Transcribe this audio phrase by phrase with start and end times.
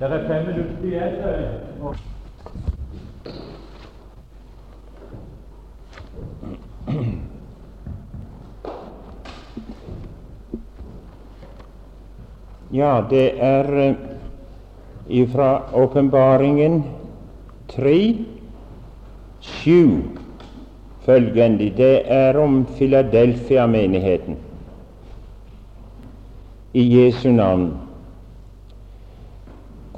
[0.00, 1.14] Det er fem minutter igjen.
[12.72, 13.94] Ja, det er
[15.32, 16.84] fra Åpenbaringen
[17.68, 18.16] 3,
[19.40, 20.02] 7
[21.00, 21.72] følgende.
[21.76, 24.36] Det er om Filadelfia-menigheten.
[26.74, 27.87] I Jesu navn.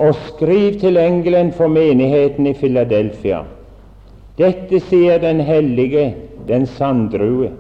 [0.00, 3.42] Og skriv til engelen for menigheten i Filadelfia.
[4.40, 6.14] Dette sier den hellige,
[6.48, 7.50] den sanddrue,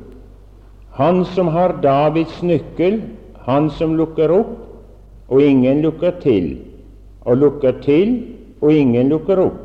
[0.96, 3.02] han som har Davids nøkkel,
[3.46, 4.56] han som lukker opp,
[5.28, 6.56] og ingen lukker til,
[7.24, 8.16] og lukker til,
[8.60, 9.60] og ingen lukker opp.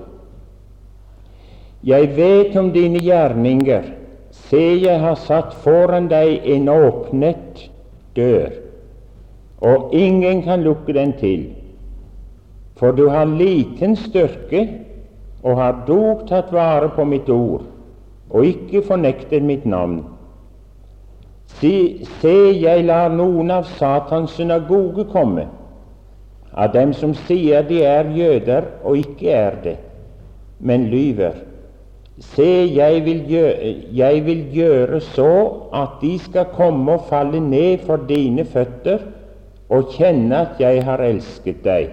[1.86, 3.92] Jeg vet om dine gjerninger.
[4.32, 7.68] Se, jeg har satt foran deg en åpnet
[8.18, 8.52] dør,
[9.64, 11.46] og ingen kan lukke den til.
[12.76, 14.66] For du har liten styrke
[15.44, 17.64] og har dog tatt vare på mitt ord
[18.30, 20.02] og ikke fornektet mitt navn.
[21.60, 25.46] Se, se, jeg lar noen av Satans synagoge komme,
[26.52, 29.76] av dem som sier de er jøder og ikke er det,
[30.60, 31.38] men lyver.
[32.20, 35.32] Se, jeg vil, gjøre, jeg vil gjøre så
[35.76, 39.04] at de skal komme og falle ned for dine føtter
[39.70, 41.92] og kjenne at jeg har elsket deg.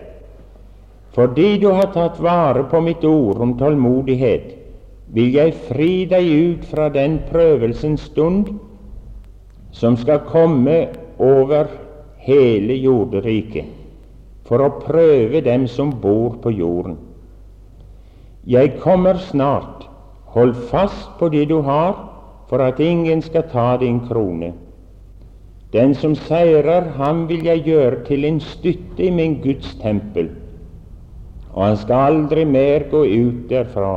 [1.12, 4.52] Fordi du har tatt vare på mitt ord om tålmodighet,
[5.12, 8.48] vil jeg fri deg ut fra den prøvelsens stund
[9.76, 10.86] som skal komme
[11.20, 11.68] over
[12.24, 13.68] hele jorderiket,
[14.48, 16.96] for å prøve dem som bor på jorden.
[18.48, 19.88] Jeg kommer snart.
[20.32, 21.92] Hold fast på det du har,
[22.48, 24.54] for at ingen skal ta din krone.
[25.72, 30.30] Den som seirer, ham vil jeg gjøre til en støtte i min Guds tempel,
[31.52, 33.94] og han skal aldri mer gå ut derfra.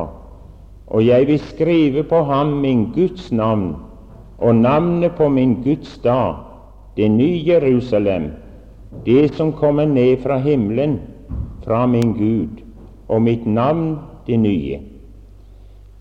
[0.87, 3.75] Og jeg vil skrive på ham min Guds navn
[4.37, 6.35] og navnet på min Guds dag,
[6.97, 8.31] det nye Jerusalem,
[9.05, 10.99] det som kommer ned fra himmelen,
[11.63, 12.61] fra min Gud,
[13.07, 14.79] og mitt navn det nye.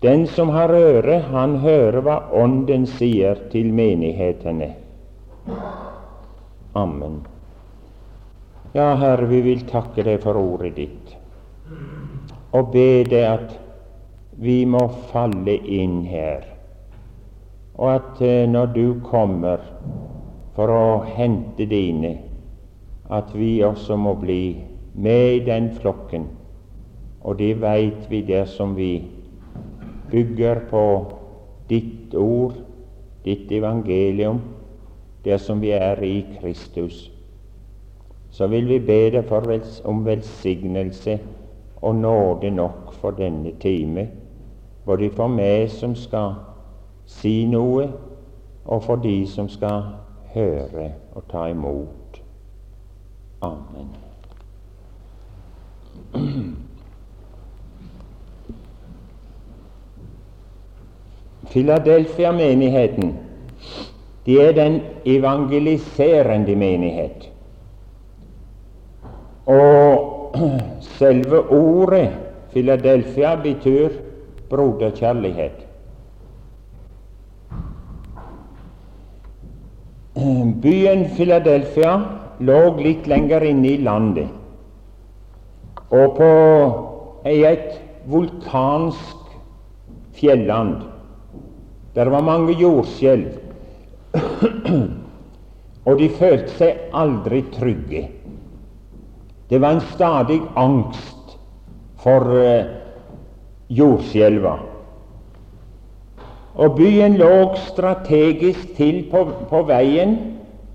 [0.03, 4.73] Den som har øre, han hører hva Ånden sier til menighetene.
[6.75, 7.21] Amen.
[8.75, 11.04] Ja, Herre, vi vil takke deg for ordet ditt
[12.55, 13.55] og be deg at
[14.39, 16.55] vi må falle inn her
[17.75, 19.59] og at eh, når du kommer
[20.55, 22.13] for å hente dine,
[23.11, 24.55] at vi også må bli
[24.95, 26.29] med i den flokken.
[27.25, 28.91] Og det veit vi dersom vi
[30.11, 30.85] bygger på
[31.67, 32.55] ditt ord,
[33.25, 34.39] ditt evangelium,
[35.25, 37.09] dersom vi er i Kristus.
[38.31, 39.31] Så vil vi be deg
[39.83, 41.19] om velsignelse
[41.81, 44.09] og nåde nok for denne time,
[44.85, 46.33] både for meg som skal
[47.05, 47.91] si noe,
[48.65, 49.81] og for de som skal
[50.33, 52.21] høre og ta imot.
[53.41, 53.89] Amen.
[61.51, 63.17] Filadelfia-menigheten
[64.25, 67.31] de er den evangeliserende menighet.
[69.45, 70.24] Og
[70.97, 72.09] selve ordet
[72.53, 73.89] Philadelphia betyr
[74.49, 75.61] broderkjærlighet.
[80.63, 81.95] Byen Philadelphia
[82.39, 84.29] lå litt lenger inne i landet,
[85.91, 86.31] og på
[87.27, 87.75] et
[88.07, 89.35] vulkansk
[90.15, 90.85] fjelland.
[91.95, 93.35] Der var mange jordskjelv,
[95.85, 98.07] og de følte seg aldri trygge.
[99.49, 101.37] Det var en stadig angst
[102.01, 102.65] for eh,
[103.69, 104.55] jordskjelva.
[106.55, 110.15] Og byen lå strategisk til på, på veien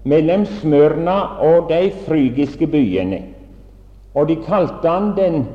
[0.04, 1.16] mellom Smørna
[1.46, 3.22] og de frygiske byene.
[4.14, 5.46] Og de kalte han Den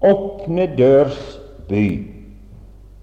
[0.00, 1.86] åpne dørs by.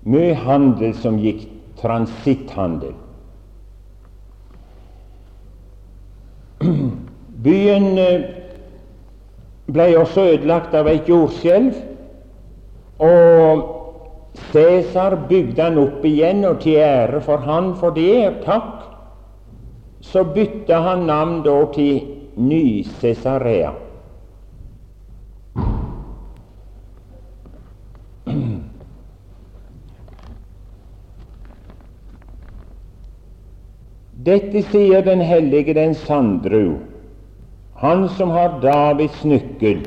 [0.06, 1.48] Mye handel som gikk
[1.82, 2.94] transitthandel.
[7.44, 8.22] Byen eh,
[9.68, 11.74] ble også ødelagt av et jordskjelv.
[13.04, 13.72] Og
[14.52, 18.84] Cæsar bygde han opp igjen, og til ære for han for det, takk,
[20.04, 22.02] så bytta han navn da til
[22.36, 23.72] Ny-Cæsarea.
[34.26, 36.80] Dette sier den hellige, den sanndru,
[37.76, 39.84] han som har Davids nøkkel.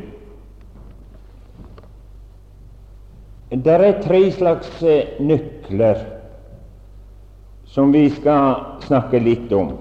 [3.49, 6.03] Det er tre slags eh, nøkler
[7.69, 9.73] som vi skal snakke litt om.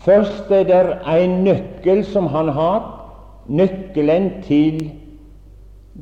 [0.00, 2.86] Først er det en nøkkel som han har,
[3.50, 4.78] nøkkelen til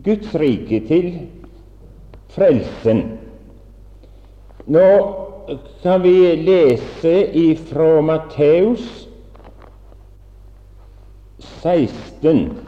[0.05, 1.09] Guds rike, til
[2.37, 3.03] frelsen.
[4.69, 4.87] Nå
[5.83, 9.08] kan vi lese ifra Matteus
[11.63, 12.59] 16.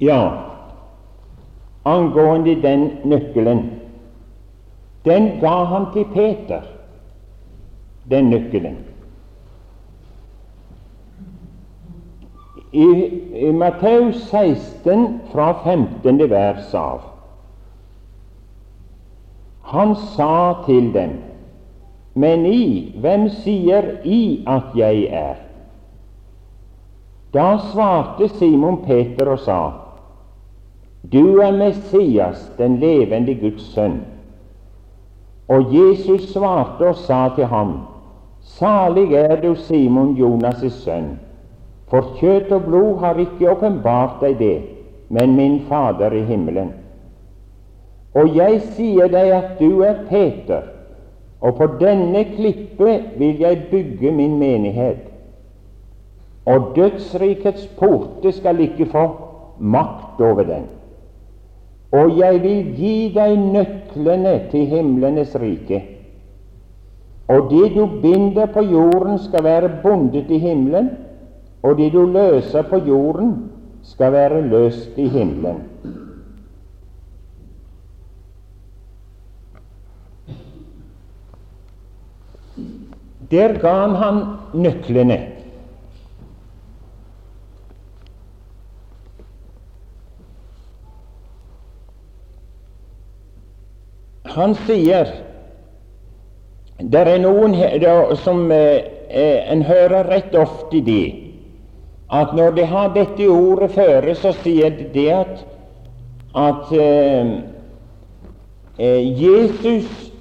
[0.00, 0.32] Ja,
[1.84, 3.70] angående den nøkkelen.
[5.04, 6.62] Den ga han til Peter,
[8.10, 8.76] den nøkkelen.
[12.72, 12.86] I,
[13.48, 16.30] i Matteus 16, fra 15.
[16.30, 17.00] vers av
[19.72, 21.16] Han sa til dem,
[22.14, 25.38] men I, hvem sier I at jeg er?
[27.32, 29.60] Da svarte Simon Peter og sa,
[31.12, 34.02] Du er Messias, den levende Guds sønn.
[35.48, 37.72] Og Jesus svarte og sa til ham,
[38.42, 41.16] Salig er du, Simon Jonas' sønn,
[41.88, 44.56] for kjøtt og blod har ikke åpenbart deg det,
[45.08, 46.72] men min Fader i himmelen.
[48.14, 50.71] Og jeg sier deg at du er Peter,
[51.42, 55.08] og på denne klippe vil jeg bygge min menighet,
[56.46, 59.08] og dødsrikets porte skal ikke få
[59.58, 60.68] makt over den.
[61.92, 65.82] Og jeg vil gi deg nøklene til himlenes rike.
[67.28, 70.90] Og det du binder på jorden, skal være bundet i himmelen,
[71.62, 73.34] og det du løser på jorden,
[73.82, 75.62] skal være løst i himmelen.
[83.32, 84.18] Der ga han han
[84.52, 85.18] nøklene.
[94.32, 95.10] Han sier
[96.92, 97.56] Det er noen
[98.20, 101.32] som eh, eh, En hører rett ofte det
[102.12, 105.44] at når de har dette ordet føre, så sier de det at,
[106.36, 107.30] at eh,
[108.76, 110.11] eh Jesus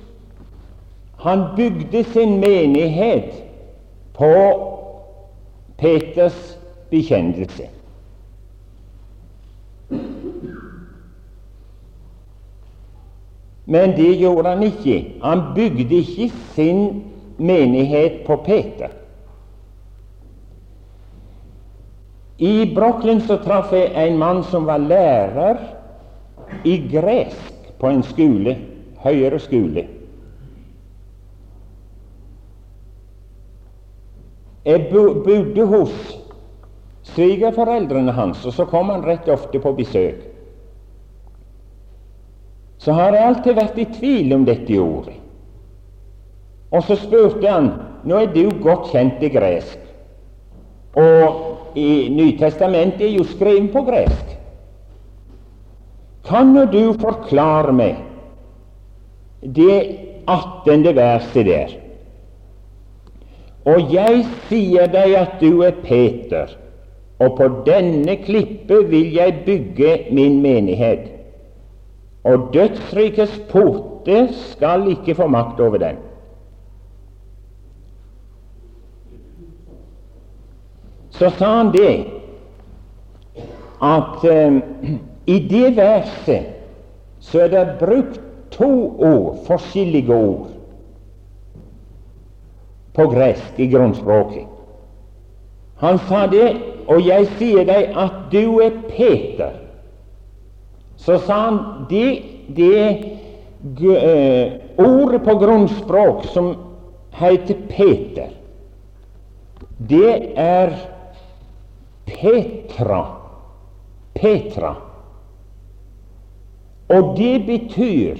[1.21, 3.44] han bygde sin menighet
[4.13, 4.33] på
[5.77, 6.57] Peters
[6.89, 7.68] bekjennelse.
[13.65, 14.97] Men det gjorde han ikke.
[15.21, 17.03] Han bygde ikke sin
[17.38, 18.89] menighet på Peter.
[22.38, 25.62] I Brooklyn så traff jeg en mann som var lærer
[26.65, 28.57] i gresk på en skole,
[29.06, 30.00] høyere skole.
[34.65, 35.93] Jeg bodde hos
[37.11, 40.19] svigerforeldrene hans, og så kom han rett ofte på besøk.
[42.81, 45.17] Så har jeg alltid vært i tvil om dette ordet.
[46.71, 47.73] Og så spurte han
[48.07, 49.77] Nå er du godt kjent i gresk,
[50.97, 54.31] og i Nytestamentet er jo skrevet på gresk.
[56.25, 58.01] Kan nå du forklare meg
[59.41, 59.77] det
[60.29, 61.77] attende verset der?
[63.65, 66.55] Og jeg sier deg at du er Peter,
[67.21, 71.12] og på denne klippe vil jeg bygge min menighet,
[72.25, 76.00] og dødsrikets porter skal ikke få makt over den.
[81.12, 82.07] Så sa han det
[83.81, 84.62] at um,
[85.29, 86.50] i det verset
[87.21, 88.21] så er det brukt
[88.51, 90.61] to ord, forskjellige ord
[92.93, 94.48] på gresk i grunnspråket.
[95.81, 96.50] Han sa det,
[96.88, 99.55] og jeg sier deg at du er Peter.
[101.01, 101.57] Så sa han
[101.89, 102.21] det,
[102.53, 102.83] det
[103.81, 106.53] uh, ordet på grunnspråk som
[107.17, 108.29] heter Peter,
[109.89, 110.75] det er
[112.05, 113.01] Petra.
[114.13, 114.75] Petra.
[116.91, 118.19] Og det betyr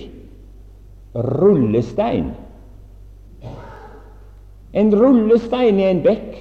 [1.14, 2.32] rullestein.
[4.74, 6.38] En rullestein i en bekk.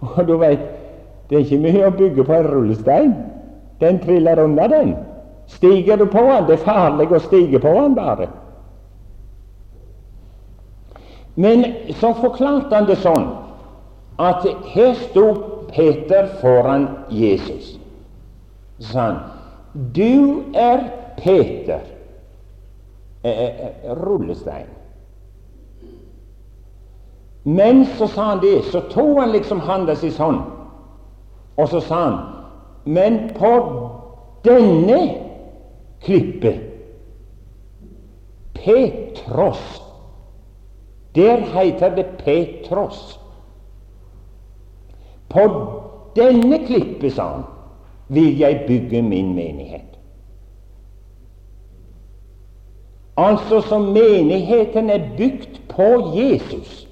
[0.00, 0.62] Og du veit,
[1.28, 3.14] det er ikke mye å bygge på en rullestein.
[3.82, 4.94] Den triller unna, den.
[5.48, 8.28] Stiger du på den, det er farlig å stige på den bare.
[11.38, 11.64] Men
[12.00, 13.28] så forklarte han det sånn
[14.18, 15.26] at her sto
[15.70, 17.76] Peter foran Jesus.
[18.80, 19.20] Så sa han,
[19.94, 20.82] du er
[21.18, 21.84] Peter,
[23.22, 24.66] eh, eh, rullestein.
[27.48, 30.42] Men så sa han det, så tok han liksom handa si sånn,
[31.56, 32.16] og så sa han
[32.84, 33.52] Men på
[34.44, 34.98] denne
[36.04, 36.52] klippe,
[38.58, 39.62] Petros,
[41.16, 43.18] der heter det Petros.
[45.28, 45.44] På
[46.16, 47.46] denne klippe, sa han,
[48.08, 49.96] vil jeg bygge min menighet.
[53.16, 56.87] Altså som menigheten er bygd på Jesus.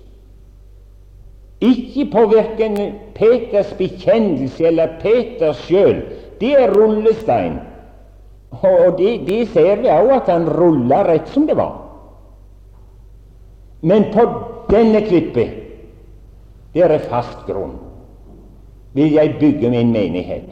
[1.64, 2.76] Ikke på verken
[3.16, 6.02] Peters bekjennelse eller Peters sjøl.
[6.40, 7.58] Det er rullestein.
[8.50, 11.78] Og det, det ser vi òg at han rulla rett som det var.
[13.86, 14.24] Men på
[14.70, 15.62] denne klippet,
[16.76, 17.76] der er fast grunn,
[18.96, 20.48] vil jeg bygge min menighet.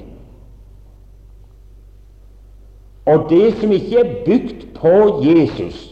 [3.05, 4.95] Og det som ikke er bygd på
[5.25, 5.91] Jesus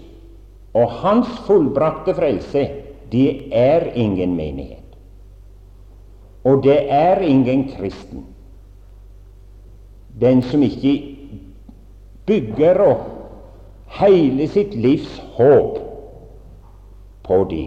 [0.73, 2.69] og hans fullbrakte frelse,
[3.12, 4.82] det er ingen menighet.
[6.45, 8.27] Og det er ingen kristen.
[10.21, 10.95] Den som ikke
[12.27, 13.09] bygger opp
[14.01, 15.79] hele sitt livs håp
[17.27, 17.63] på de.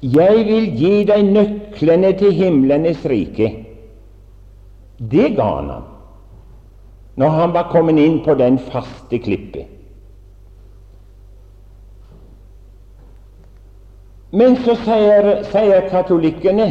[0.00, 3.50] Jeg vil gi deg nøklene til himlenes rike.
[4.96, 5.86] Det ga han ham
[7.20, 9.66] når han var kommet inn på den faste klippet.
[14.30, 16.68] Men så sier, sier katolikkene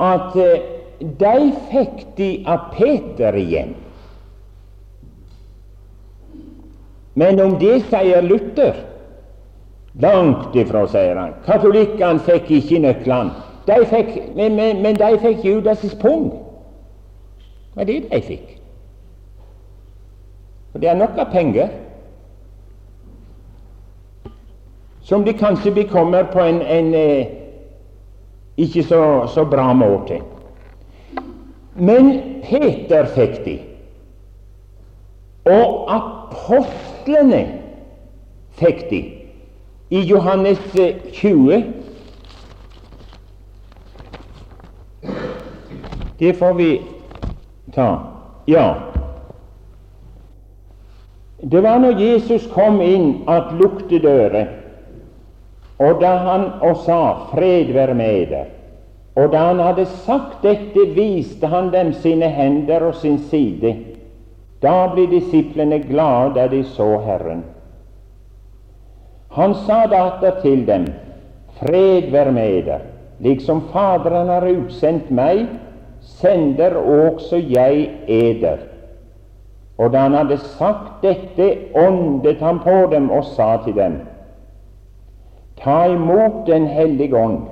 [0.00, 0.64] at eh,
[0.98, 3.74] de fikk de av Peter igjen.
[7.18, 8.84] Men om det sier Luther
[9.98, 11.32] Langt ifra, sier han.
[11.42, 13.32] Katolikkene fikk ikke nøklene.
[13.66, 16.28] De fikk, men, men, men, de fikk Judas' pung.
[17.74, 18.52] Det var det de fikk.
[20.74, 21.72] Og det er nok av penger
[25.08, 27.26] som de kanskje bekommer på en, en eh,
[28.56, 30.18] ikke så, så, bra måte.
[31.74, 32.10] Men
[32.44, 33.54] Peter fikk de,
[35.48, 37.40] og apostlene
[38.60, 39.00] fikk de.
[39.90, 41.64] I Johannes 20 eh,
[46.18, 46.70] Det får vi
[47.72, 47.88] ta.
[48.46, 48.74] Ja.
[51.40, 54.57] Det var når Jesus kom inn at lukte dører
[55.78, 58.46] og da han og sa 'Fred være med dere',
[59.16, 63.76] og da han hadde sagt dette, viste han dem sine hender og sin side.
[64.62, 67.44] Da ble disiplene glade da de så Herren.
[69.30, 70.86] Han sa datter til dem,
[71.58, 72.80] 'Fred være med dere,
[73.18, 75.46] Liksom Faderen har utsendt meg,
[76.00, 78.60] sender også jeg eder.
[79.78, 83.98] Og da han hadde sagt dette, åndet han på dem og sa til dem:"
[85.62, 87.46] Ta imot Den hellige ånd.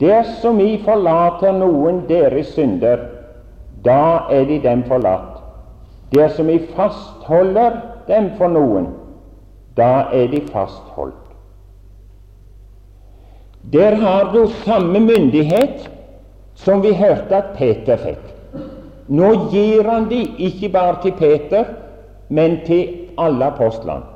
[0.00, 3.02] Dersom vi forlater noen deres synder,
[3.84, 5.42] da er de dem forlatt.
[6.14, 7.76] Dersom vi fastholder
[8.08, 8.88] dem for noen,
[9.76, 11.16] da er de fastholdt.
[13.72, 15.90] Der har du samme myndighet
[16.54, 18.24] som vi hørte at Peter fikk.
[19.08, 21.64] Nå gir han de ikke bare til Peter,
[22.28, 24.09] men til alle apostlene.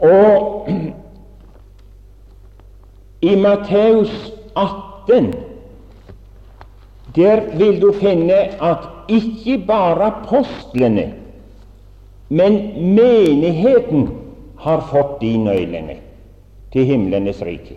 [0.00, 0.68] Og
[3.22, 5.34] i Matteus 18
[7.16, 8.78] der vil du finne at
[9.08, 11.14] ikke bare apostlene,
[12.28, 12.52] men
[12.94, 14.08] menigheten
[14.58, 15.96] har fått de nøklene
[16.72, 17.76] til himlenes rike.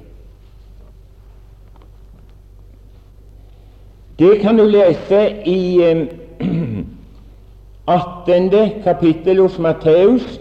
[4.19, 6.05] Det kan du lese i eh,
[7.87, 8.49] 18.
[8.83, 10.39] kapittel hos Matteus,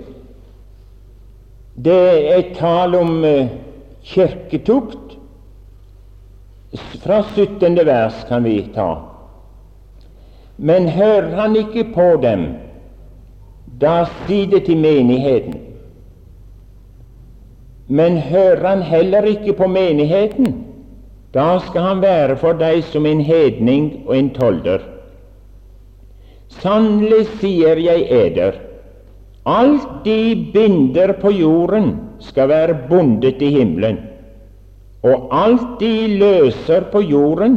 [1.74, 3.48] det er et tall om uh,
[4.04, 5.16] kirketukt.
[7.02, 7.76] Fra 17.
[7.86, 8.90] vers kan vi ta.
[10.56, 12.46] Men hører han ikke på dem,
[13.80, 15.56] da si det til menigheten.
[17.88, 20.54] Men hører han heller ikke på menigheten,
[21.34, 24.84] da skal han være for deg som en hedning og en tolder.
[26.60, 28.60] Sannelig sier jeg eder,
[29.46, 33.98] Alt de binder på jorden, skal være bundet i himmelen,
[35.02, 37.56] og alt de løser på jorden,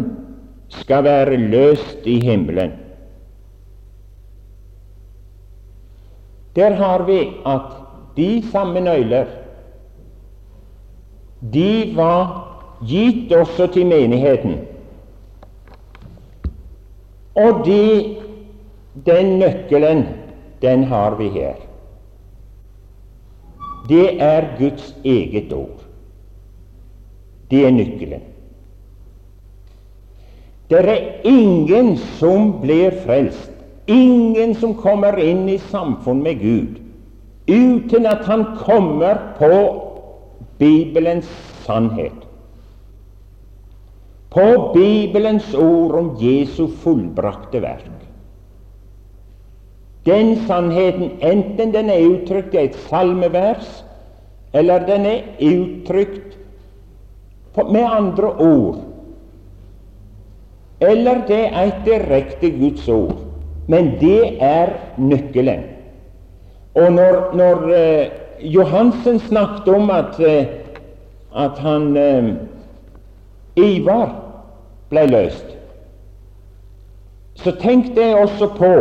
[0.69, 2.71] skal være løst i himmelen.
[6.55, 7.61] Der har vi at
[8.17, 9.25] de samme nøyler
[11.53, 12.41] de var
[12.87, 14.57] gitt også til menigheten.
[17.35, 18.15] Og de,
[19.05, 20.05] den nøkkelen,
[20.61, 21.53] den har vi her.
[23.89, 25.83] Det er Guds eget ord.
[27.51, 28.23] Det er nøkkelen.
[30.69, 33.51] Det er ingen som blir frelst,
[33.87, 36.79] ingen som kommer inn i samfunn med Gud,
[37.45, 39.51] uten at han kommer på
[40.57, 41.29] Bibelens
[41.67, 42.17] sannhet.
[44.33, 47.94] På Bibelens ord om Jesu fullbrakte verk.
[50.05, 53.85] Den sannheten, enten den er uttrykt i et salmevers,
[54.53, 56.37] eller den er uttrykt
[57.57, 58.77] med andre ord,
[60.79, 63.15] eller det er et direkte Guds ord.
[63.67, 65.63] Men det er nøkkelen.
[66.75, 68.07] Og når, når eh,
[68.39, 70.45] Johansen snakket om at, uh,
[71.45, 72.27] at han eh,
[73.55, 74.11] Ivar
[74.91, 75.55] ble løst,
[77.35, 78.73] så tenkte jeg også på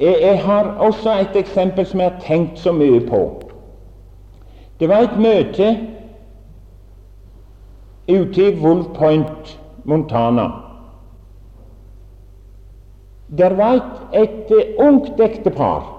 [0.00, 3.42] jeg, jeg, har også et eksempel som jeg har tenkt så mye på.
[4.80, 5.70] Det var et møte
[8.08, 10.48] ute i Wolf Point, Montana.
[13.38, 15.92] Der var et, et uh, ungt ektepar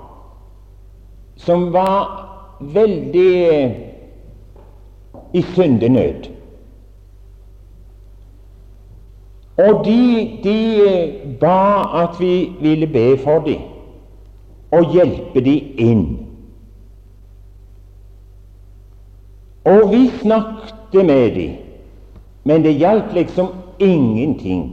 [1.36, 2.24] som var
[2.62, 3.72] veldig uh,
[5.34, 6.30] i syndenød.
[9.58, 13.77] Og de, de uh, ba at vi ville be for dem
[14.72, 16.04] og hjelpe de inn.
[19.68, 21.48] Og vi snakket med de,
[22.48, 24.68] men det hjalp liksom ingenting.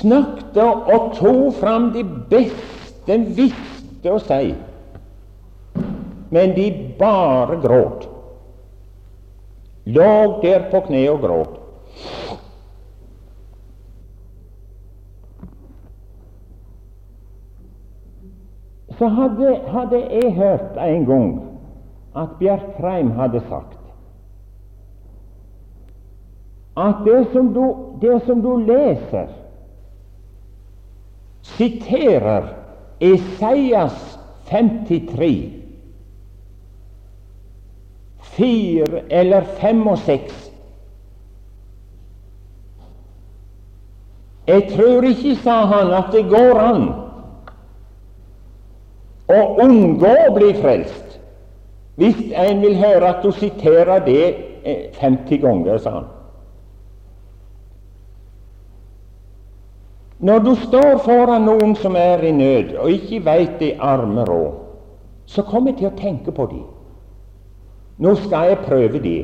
[0.00, 4.54] Snakket og tok fram det beste visste å si,
[6.32, 8.08] men de bare gråt.
[9.84, 11.63] Lå der på kne og gråt.
[18.98, 21.30] Så hadde, hadde jeg hørt en gang
[22.16, 23.78] at Bjerkreim hadde sagt
[26.76, 29.28] at det som du, det som du leser,
[31.42, 32.48] siterer
[33.00, 35.52] Esaias 53,
[38.18, 40.50] 4 eller 5 og 6.
[44.46, 47.03] Jeg tror ikke, sa han, at det går an
[49.32, 51.04] og unngå å bli frelst
[52.00, 54.34] hvis en vil høre at du siterer det
[54.98, 56.06] 50 ganger, sa han.
[60.24, 64.56] Når du står foran noen som er i nød, og ikke veit de arme råd,
[65.26, 66.64] så kom jeg til å tenke på dem.
[68.02, 69.20] Nå skal jeg prøve det.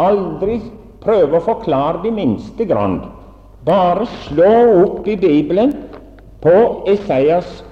[0.00, 0.58] Aldri
[1.02, 3.00] prøve å forklare det minste grann.
[3.66, 4.50] Bare slå
[4.82, 5.74] opp i Bibelen
[6.42, 6.56] på
[6.90, 7.62] Esaias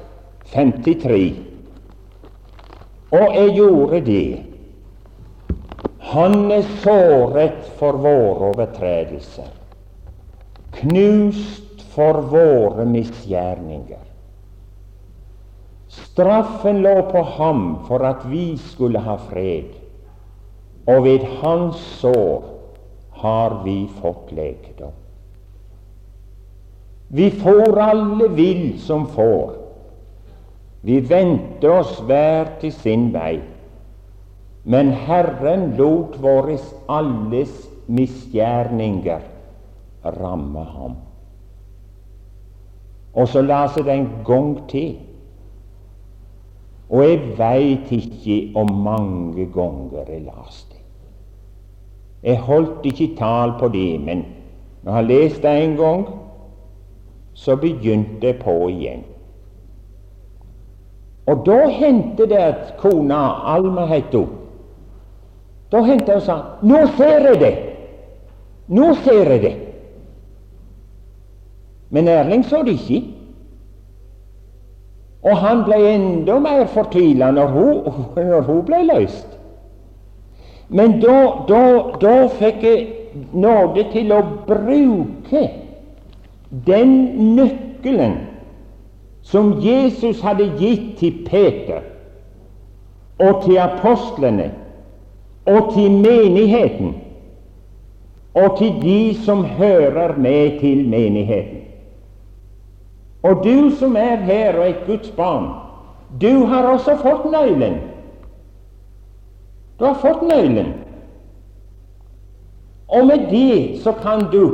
[0.53, 1.46] 53.
[3.11, 4.42] Og jeg gjorde det.
[5.99, 9.49] Han er såret for våre overtredelser,
[10.79, 14.03] knust for våre misgjerninger.
[15.88, 19.75] Straffen lå på ham for at vi skulle ha fred,
[20.87, 22.47] og ved hans sår
[23.23, 24.95] har vi fått legedom.
[27.09, 29.66] Vi får alle vill som får,
[30.87, 33.40] vi vendte oss hver til sin vei,
[34.64, 39.25] men Herren lot våre alles misgjerninger
[40.20, 40.94] ramme ham.
[43.14, 44.96] Og så las jeg det en gang til.
[46.90, 50.83] Og jeg veit ikke om mange ganger jeg las det.
[52.22, 54.25] Jeg holdt ikke tall på det, men
[54.83, 56.07] når jeg har lest det en gang,
[57.35, 59.05] så begynte jeg på igjen.
[61.27, 63.23] Og da hendte det at kona
[63.55, 64.29] Alma het hun.
[65.73, 67.55] Da hendte hun og sa 'Nå ser jeg det!
[68.69, 69.57] Nå ser jeg det!'
[71.91, 73.05] Men Erling så det ikke.
[75.23, 77.49] Og han ble enda mer fortvila når,
[78.17, 79.39] når, hun ble løst.
[80.69, 81.62] Men da, da,
[82.01, 82.87] da fikk jeg
[83.33, 85.43] nåde til å bruke
[86.67, 86.97] den
[87.37, 88.17] nøkkelen
[89.27, 91.83] som Jesus hadde gitt til Peter
[93.19, 94.53] og til apostlene
[95.51, 96.95] og til menigheten
[98.37, 101.62] og til de som hører med til menigheten.
[103.23, 105.49] Og du som er her og et Guds barn,
[106.21, 107.81] du har også fått nøkkelen.
[109.79, 110.75] Du har fått nøkkelen.
[112.89, 114.45] Og med det så kan du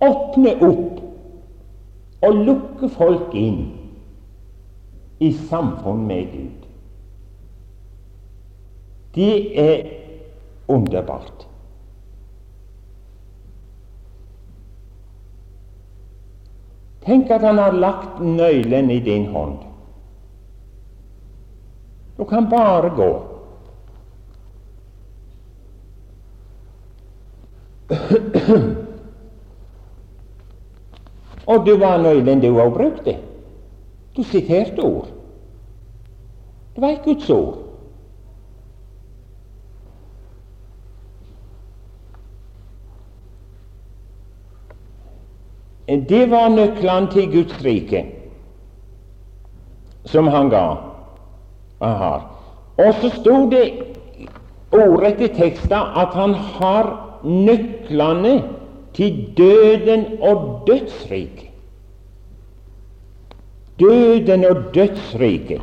[0.00, 0.99] åpne opp
[2.20, 3.60] og lukke folk inn
[5.20, 6.66] i samfunn med Gud.
[9.14, 9.86] Det er
[10.68, 11.46] underbart.
[17.04, 19.58] Tenk at han har lagt nøkkelen i din hånd.
[22.18, 23.10] Du kan bare gå.
[31.50, 33.16] Og du var nøkkelen du òg brukte.
[34.16, 35.08] Du siterte ord.
[36.74, 37.58] Det var et Guds ord.
[46.08, 48.04] Det var nøklene til Guds rike
[50.06, 50.76] som han ga.
[51.80, 52.12] Aha.
[52.78, 53.64] Og så sto det
[54.70, 56.92] ordrett i teksten at han har
[57.26, 58.36] nøklene
[58.94, 61.50] til døden og dødsriket.
[63.80, 65.62] Døden og dødsriket.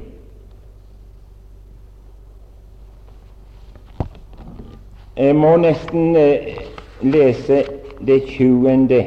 [5.17, 6.57] Jeg må nesten eh,
[7.01, 7.63] lese
[8.05, 8.99] det tjuende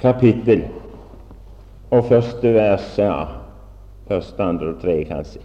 [0.00, 0.62] kapittel
[1.90, 3.24] og første vers ja,
[4.08, 5.40] første, andre og tredje, kanskje.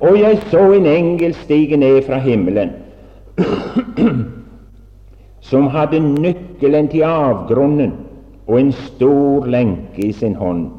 [0.00, 2.70] Og jeg så en engel stige ned fra himmelen,
[5.48, 7.94] som hadde nøkkelen til avgrunnen
[8.46, 10.70] og en stor lenke i sin hånd.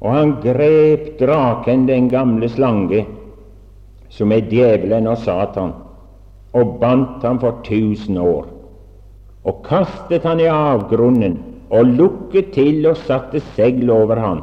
[0.00, 3.06] Og han grep draken, den gamle slange,
[4.08, 5.74] som er djevelen og Satan,
[6.52, 8.46] og bandt ham for tusen år
[9.48, 11.38] og kastet han i avgrunnen
[11.70, 14.42] og lukket til og satte segl over han,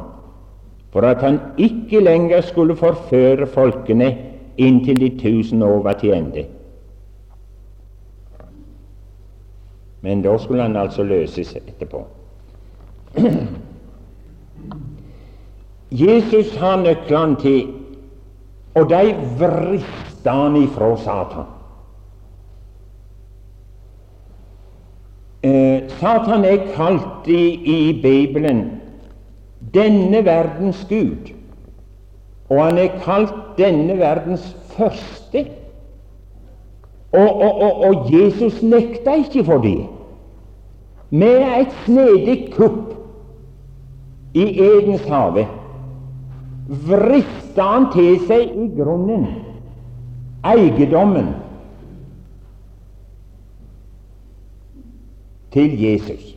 [0.94, 4.10] for at han ikke lenger skulle forføre folkene
[4.56, 6.46] inntil de tusen år var til ende.
[10.06, 12.04] Men da skulle han altså løses etterpå.
[15.90, 17.72] Jesus har nøklene til,
[18.74, 21.48] og de vrista han ifra Satan.
[25.42, 27.42] Eh, Satan er kalt i,
[27.74, 28.62] i Bibelen
[29.74, 31.34] denne verdens gud,
[32.48, 35.48] og han er kalt denne verdens første.
[37.12, 39.95] Og, og, og, og Jesus nekta ikke for det.
[41.10, 42.94] Med et snedig kupp
[44.34, 45.46] i Edens hage
[46.66, 49.26] vrista han til seg i grunnen
[50.46, 51.30] eiendommen
[55.54, 56.32] til Jesus.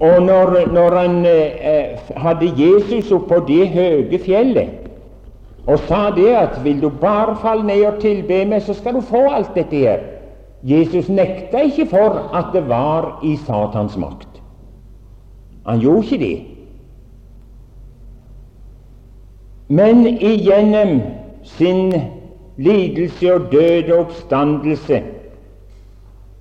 [0.00, 4.83] Og når, når han eh, hadde Jesus oppå det høye fjellet
[5.66, 9.00] og sa det at 'vil du bare falle ned og tilbe meg, så skal du
[9.00, 10.00] få alt dette her',
[10.62, 14.28] Jesus nekta ikke for at det var i Satans makt.
[15.66, 16.44] Han gjorde ikke det.
[19.68, 21.00] Men igjennom
[21.42, 21.92] sin
[22.56, 25.02] lidelse og død og oppstandelse,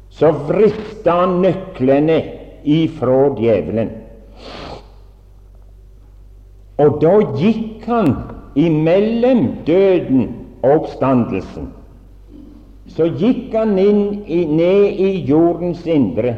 [0.09, 2.23] så vrista han nøklene
[2.63, 3.89] ifra djevelen.
[6.77, 8.15] Og da gikk han
[8.55, 10.27] imellom døden
[10.63, 11.69] og oppstandelsen.
[12.87, 16.35] Så gikk han i, ned i jordens indre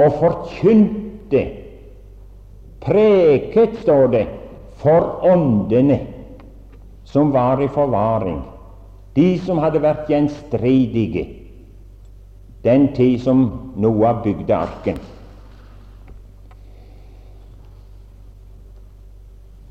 [0.00, 1.42] og forkynte,
[2.80, 4.22] preket, står det,
[4.80, 5.98] for åndene
[7.04, 8.40] som var i forvaring,
[9.16, 11.26] de som hadde vært gjenstridige
[12.64, 13.44] den tid som
[13.76, 14.98] Noah bygde arken.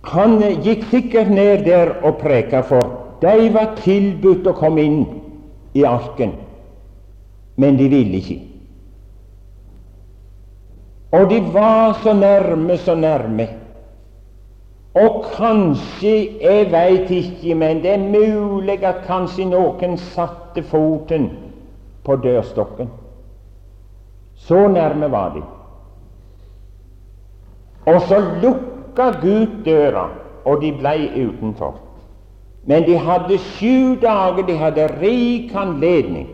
[0.02, 5.02] Han gikk sikkert ned der og preka, for de var tilbudt å komme inn
[5.76, 6.38] i arken,
[7.60, 8.40] men de ville ikke.
[11.12, 13.48] Og de var så nærme, så nærme.
[15.00, 21.30] Og kanskje, jeg veit ikke, men det er mulig at kanskje noen satte foten
[22.06, 22.90] på dørstokken.
[24.40, 25.44] Så nærme var de.
[27.90, 28.20] Og så
[28.90, 30.10] lukka Gud døra,
[30.46, 31.76] og de blei utenfor.
[32.66, 36.28] Men de hadde sju dager, de hadde rik anledning.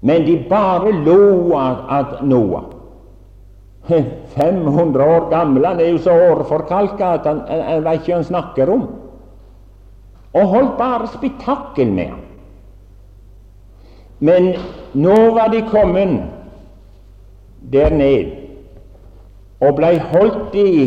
[0.00, 2.64] Men de bare lo av Noah.
[4.34, 5.64] 500 år gammel.
[5.66, 8.84] Han er jo så årforkalka at han, han vet ikke hva han snakker om.
[10.32, 12.20] Og holdt bare spetakkel med ham.
[14.18, 14.54] Men
[14.94, 16.22] nå var de kommet
[17.72, 18.41] der ned
[19.62, 20.86] og blei holdt i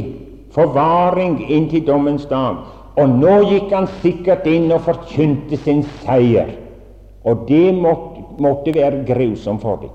[0.56, 2.64] forvaring inntil dommens dag.
[2.96, 6.54] Og nå gikk han sikkert inn og forkynte sin seier.
[7.26, 9.94] Og det måtte, måtte være grusom for dem.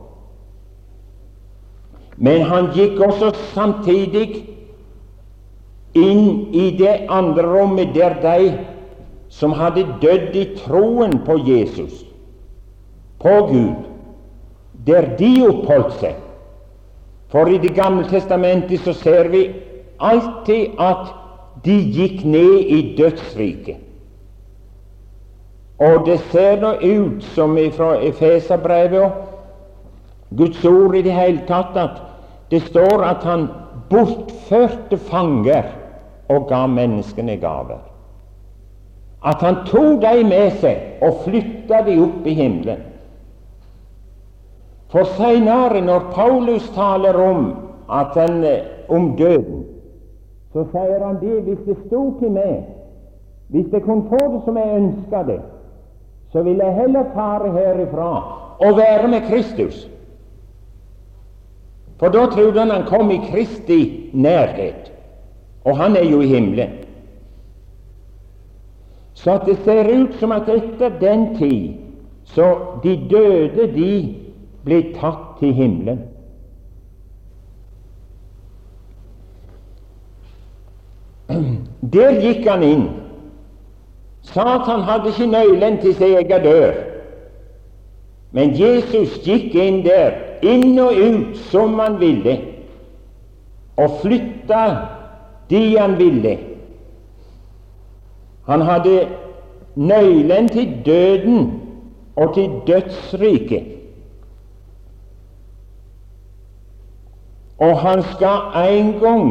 [2.21, 4.43] Men han gikk også samtidig
[5.97, 8.51] inn i det andre rommet, der de
[9.33, 12.03] som hadde dødd i troen på Jesus,
[13.23, 13.87] på Gud,
[14.87, 16.19] der de oppholdt seg.
[17.31, 19.51] For i Det gamle testamentet så ser vi
[20.01, 21.13] alltid at
[21.65, 23.77] de gikk ned i dødsriket.
[25.81, 29.13] Og det ser nå ut som fra Efeserbrevet og
[30.37, 32.03] Guds ord i det hele tatt at
[32.51, 33.49] det står at han
[33.91, 35.71] bortførte fanger
[36.31, 37.81] og ga menneskene gaver.
[39.25, 42.90] At han tok dem med seg og flytta dem opp i himmelen.
[44.91, 47.57] For seinere, når Paulus taler om,
[47.91, 48.45] at han,
[48.89, 49.65] om døden,
[50.53, 52.65] så sier han det hvis det sto til meg,
[53.55, 55.41] hvis jeg kunne få det som jeg ønska det,
[56.33, 58.11] så vil jeg heller fare herifra
[58.59, 59.89] og være med Kristus.
[61.99, 64.93] For da trodde han han kom i Kristi nærhet,
[65.65, 66.71] og han er jo i himmelen.
[69.15, 71.75] Så at det ser ut som at etter den tid
[72.25, 74.20] så de døde, de
[74.65, 76.01] ble tatt til himmelen.
[81.93, 82.87] Der gikk han inn.
[84.23, 86.75] Satan hadde ikke nøkkelen til sin egen dør.
[88.33, 92.37] Men Jesus gikk inn der, inn og ut som han ville,
[93.81, 94.63] og flytta
[95.51, 96.37] de han ville.
[98.47, 99.09] Han hadde
[99.75, 101.53] nøkkelen til døden
[102.17, 103.80] og til dødsriket.
[107.61, 109.25] Og han skal en gang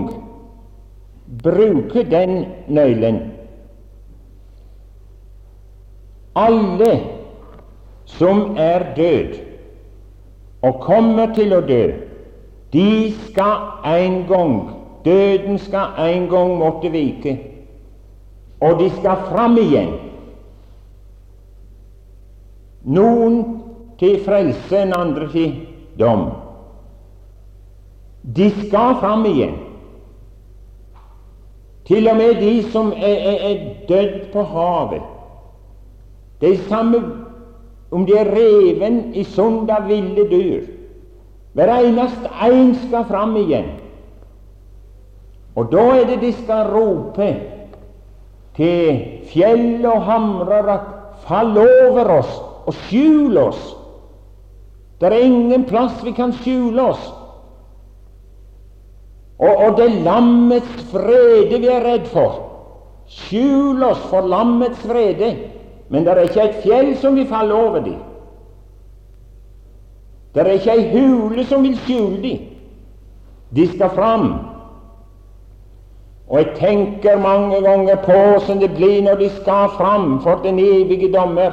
[1.44, 3.22] bruke den nøkkelen.
[6.36, 6.92] Alle
[8.06, 9.39] som er død
[10.62, 11.86] og kommer til å dø,
[12.74, 12.89] de
[13.26, 14.60] skal en gang
[15.06, 17.39] Døden skal en gang måtte vike,
[18.60, 19.94] og de skal fram igjen.
[22.84, 23.39] Noen
[24.00, 25.56] til frelse, en andre til
[26.00, 26.28] dom.
[28.22, 29.56] De skal fram igjen.
[31.88, 35.02] Til og med de som er, er, er dødd på havet.
[36.42, 37.02] De samme
[37.92, 40.68] om de er reven i sund av ville dyr.
[41.58, 43.72] Hver eneste en skal fram igjen.
[45.58, 47.30] Og da er det de skal rope
[48.56, 49.02] til
[49.32, 50.88] fjell og hamrer at
[51.26, 52.32] fall over oss
[52.70, 53.60] og skjul oss.
[55.02, 57.02] Det er ingen plass vi kan skjule oss.
[59.39, 62.41] Og, og det lammets vrede vi er redd for.
[63.10, 65.32] Skjul oss for lammets vrede.
[65.89, 67.97] Men det er ikke et fjell som vil falle over dem.
[70.36, 72.45] Det er ikke ei hule som vil skjule dem.
[73.56, 74.28] De skal fram.
[76.30, 80.60] Og jeg tenker mange ganger på hvordan det blir når de skal fram for den
[80.60, 81.52] evige dommer.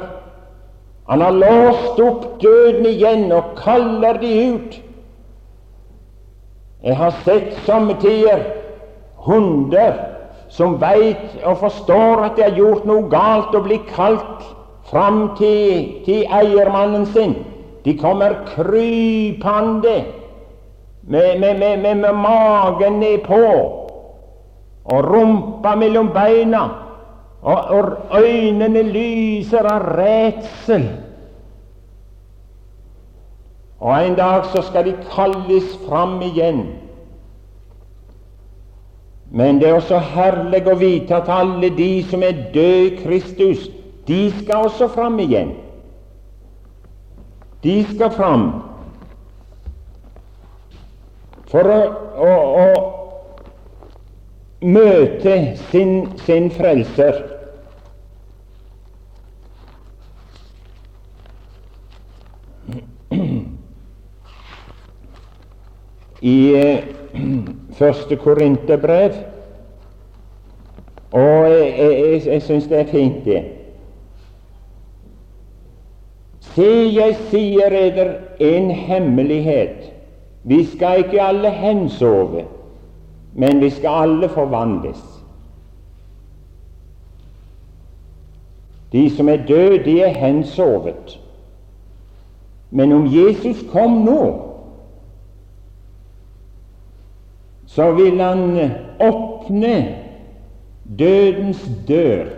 [1.09, 4.77] Han har låst opp døden igjen og kaller de ut.
[6.83, 8.43] Jeg har sett somme tider
[9.25, 9.95] hunder
[10.49, 14.45] som veit og forstår at de har gjort noe galt, og blir kalt
[14.87, 17.35] fram til, til eiermannen sin.
[17.85, 19.97] De kommer krypende
[21.07, 23.41] med, med, med, med magen nedpå
[24.87, 26.63] og rumpa mellom beina,
[27.41, 30.87] og, og øynene lyser av redsel.
[33.79, 36.65] Og en dag så skal de kalles fram igjen
[39.29, 43.69] men det er også herlig å vite at alle de som er døde i Kristus,
[44.07, 45.51] de skal også fram igjen.
[47.63, 48.45] De skal fram
[51.51, 51.79] for å,
[52.23, 52.31] å,
[52.63, 52.67] å
[54.63, 57.36] møte sin, sin frelser.
[66.21, 66.83] I eh,
[67.79, 69.11] første Korinterbrev.
[71.11, 73.43] Og jeg, jeg, jeg syns det er fint, det.
[76.39, 79.93] Se, jeg sier eder en hemmelighet.
[80.43, 82.45] Vi skal ikke alle hensove,
[83.33, 85.03] men vi skal alle forvandles.
[88.91, 91.19] De som er døde, de er hensovet.
[92.71, 94.46] Men om Jesus kom nå,
[97.77, 98.57] så vil han
[99.05, 99.73] åpne
[100.99, 102.31] dødens dør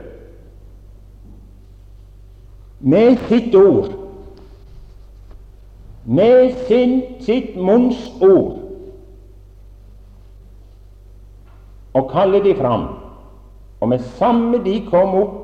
[2.80, 3.96] med sitt ord.
[6.10, 8.58] med sin, sitt munns ord
[11.94, 12.88] og kalle de fram.
[13.80, 15.36] Og med samme de kom opp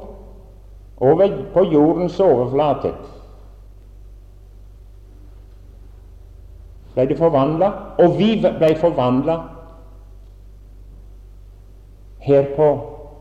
[0.98, 2.92] over på jordens overflate,
[6.96, 9.38] ble de forvandla, og vi ble forvandla
[12.26, 12.68] her på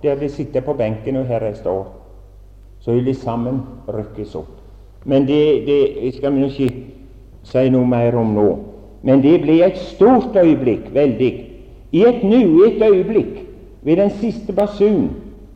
[0.02, 1.86] der vi sitter på benken, og her jeg står.
[2.80, 4.50] Så vil de sammen rykkes opp.
[5.04, 6.84] Men det, det skal vi ikke
[7.44, 8.48] si noe mer om nå.
[9.04, 11.32] Men det blir et stort øyeblikk, veldig.
[11.92, 13.40] I et nu, et øyeblikk,
[13.82, 15.10] ved den siste basun.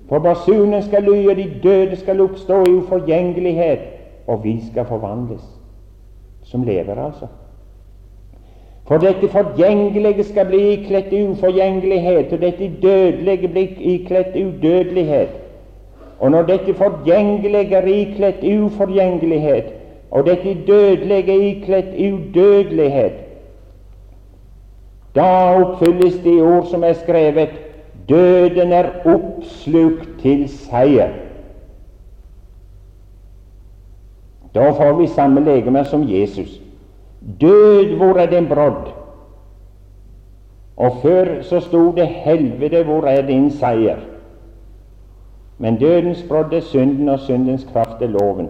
[0.08, 3.84] For basunen skal lyde, de døde skal oppstå i uforgjengelighet,
[4.26, 5.44] og vi skal forvandles.
[6.42, 7.26] Som lever, altså.
[8.88, 15.28] For dette forgjengelige skal bli ikledt uforgjengelighet, og dette dødelige blir ikledt udødelighet.
[16.18, 19.64] Og når dette forgjengelige er ikledt uforgjengelighet,
[20.10, 23.12] og dette dødelige er ikledt udødelighet,
[25.14, 25.26] da
[25.60, 27.48] oppfylles de ord som er skrevet
[28.08, 31.08] døden er oppslukt til seier.
[34.54, 36.60] Da får vi samme legemer som Jesus.
[37.40, 38.92] Død, hvor er din brodd?
[40.76, 43.98] Og før så sto det helvete, hvor er din seier?
[45.58, 48.48] Men dødens brodd er synden, og syndens kraft er loven.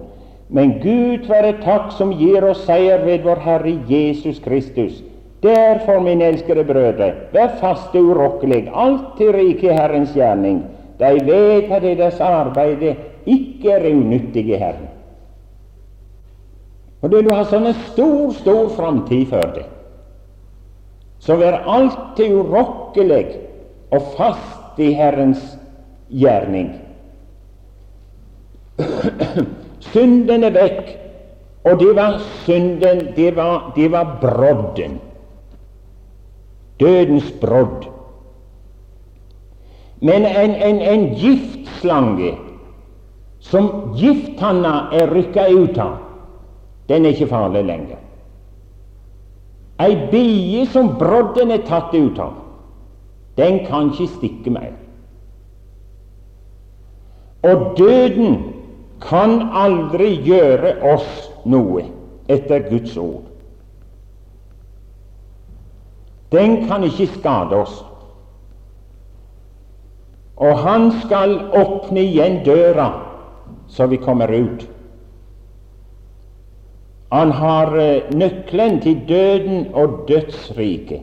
[0.48, 5.02] Men Gud være takk som gir oss seier ved vår Herre Jesus Kristus.
[5.42, 10.62] Derfor, mine elskede brødre, vær faste urokkelig, alltid rike i Herrens gjerning.
[10.98, 12.94] De vet at deres arbeid
[13.26, 14.88] ikke er unyttig i Herren.
[17.02, 19.66] Og du har sånn en stor, stor framtid for deg.
[21.22, 23.24] Så vær alltid urokkelig
[23.94, 25.42] og fast i Herrens
[26.10, 26.72] gjerning.
[29.92, 30.90] Synden er vekk,
[31.68, 34.98] og det var synden, det var, det var brodden.
[36.78, 37.88] Dødens brodd.
[40.02, 42.36] Men en, en, en giftslange
[43.42, 46.07] som gifthanna er rykka ut av
[46.88, 48.00] den er ikke farlig lenger.
[49.80, 52.34] Ei bie som brodden er tatt ut av,
[53.38, 54.72] den kan ikke stikke mer.
[57.46, 58.40] Og døden
[59.00, 61.84] kan aldri gjøre oss noe
[62.28, 63.28] etter Guds ord.
[66.32, 67.76] Den kan ikke skade oss.
[70.36, 72.90] Og han skal åpne igjen døra,
[73.68, 74.66] så vi kommer ut.
[77.10, 81.00] Han har eh, nøkkelen til døden og dødsriket.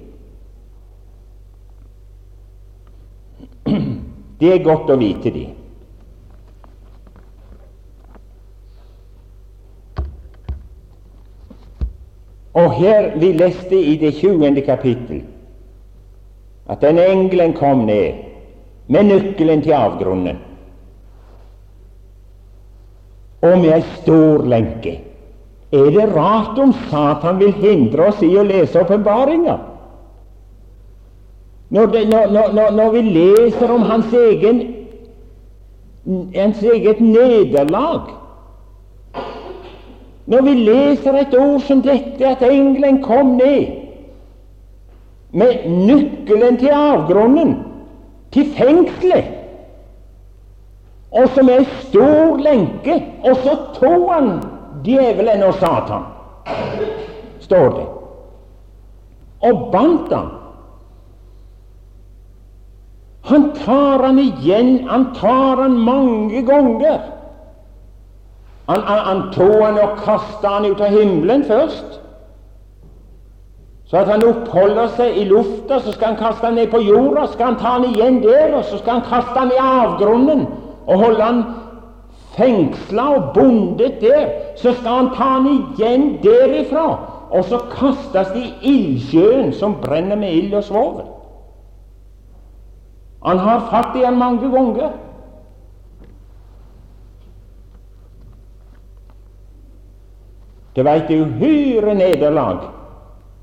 [4.40, 5.48] Det er godt å vite det.
[12.56, 14.62] Og her vi leste i det 20.
[14.64, 15.24] kapittel
[16.72, 18.22] at den engelen kom ned
[18.88, 20.38] med nøkkelen til avgrunnen
[23.46, 24.96] og med ei stor lenke.
[25.72, 29.58] Er det rart om Satan vil hindre oss i å lese åpenbaringa?
[31.70, 34.60] Når, når, når, når, vi leser om hans, egen,
[36.36, 38.14] hans eget nederlag
[40.26, 43.82] Når vi leser et ord som dette, at engelen kom ned
[45.36, 47.52] med nøkkelen til avgrunnen,
[48.32, 49.28] til fengselet,
[51.12, 54.32] og som er stor lenke, og så tok han
[54.86, 56.08] djevelen og Satan,
[57.42, 57.86] står det,
[59.50, 60.32] og bandt han.
[63.26, 67.00] Han tar han igjen, han tar han mange ganger.
[68.66, 72.00] Han, han, han tok han og kasta han ut av himmelen først,
[73.86, 75.78] så at han oppholder seg i lufta.
[75.80, 78.56] Så skal han kaste han ned på jorda, så skal han ta han igjen der,
[78.58, 80.48] og så skal han kaste han i avgrunnen
[80.86, 81.44] og holde han
[82.38, 86.88] fengsla og bundet der, så skal han ta han igjen derifra,
[87.30, 91.08] og så kastes de i ildsjøen som brenner med ild og svovel.
[93.26, 94.94] Han har fatt i han mange ganger.
[100.76, 102.68] Det var et uhyre nederlag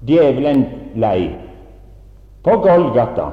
[0.06, 0.66] djevelen
[1.00, 1.32] lei
[2.44, 3.30] på Golgata.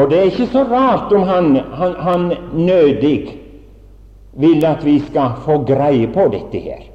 [0.00, 3.38] Og det er ikke så rart om han, han, han nødig
[4.32, 6.86] vil at vi skal få greie på dette her.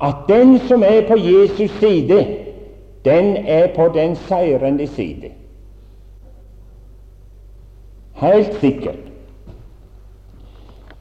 [0.00, 2.26] At den som er på Jesus side,
[3.04, 5.32] den er på den seirende side.
[8.12, 9.02] Helt sikkert.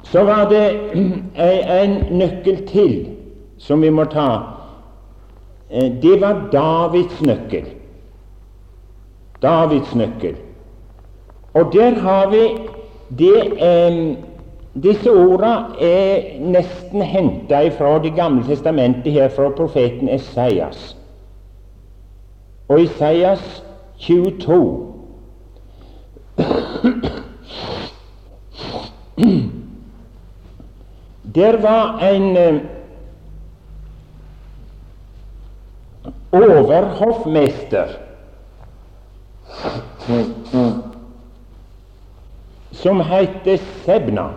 [0.03, 0.79] Så var det
[1.83, 3.07] en nøkkel til
[3.57, 4.29] som vi må ta.
[5.69, 7.65] Eh, det var Davids nøkkel.
[9.41, 10.35] Davids nøkkel.
[11.53, 12.43] Og der har vi
[13.17, 14.17] det eh,
[14.83, 20.97] Disse ordene er nesten henta fra Det gamle testamentet, her fra profeten Esaias.
[22.67, 23.63] Og Isaias
[23.97, 24.93] 22
[31.35, 32.61] Der var en eh,
[36.31, 37.85] overhoffmester
[42.72, 44.30] som heter Sebna,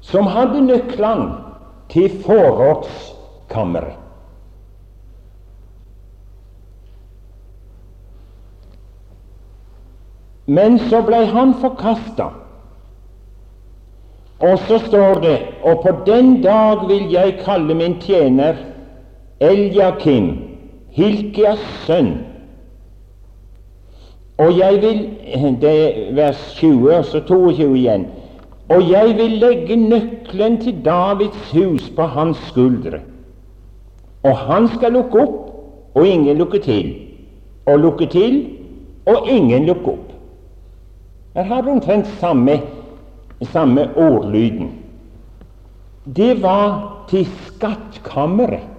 [0.00, 1.32] som hadde nøklene
[1.92, 3.96] til forrådskammeret.
[10.48, 12.30] Men så ble han forkasta.
[14.38, 18.56] Og så står det Og på den dag vil jeg kalle min tjener
[19.40, 20.47] Eljakim,
[20.98, 22.16] Hilkias sønn.
[24.38, 25.04] Og jeg vil
[25.60, 28.06] Det er vers 20, og så 22 igjen.
[28.68, 33.00] Og jeg vil legge nøkkelen til Davids hus på hans skuldre.
[34.22, 35.36] Og han skal lukke opp,
[35.94, 36.94] og ingen lukke til.
[37.66, 38.40] Og lukke til,
[39.06, 40.12] og ingen lukke opp.
[41.34, 42.60] Her har du omtrent samme,
[43.42, 44.72] samme ordlyden.
[46.16, 48.77] Det var til skattkammeret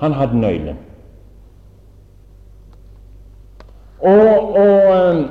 [0.00, 0.78] han hadde nøkkelen.
[4.00, 5.24] Og, og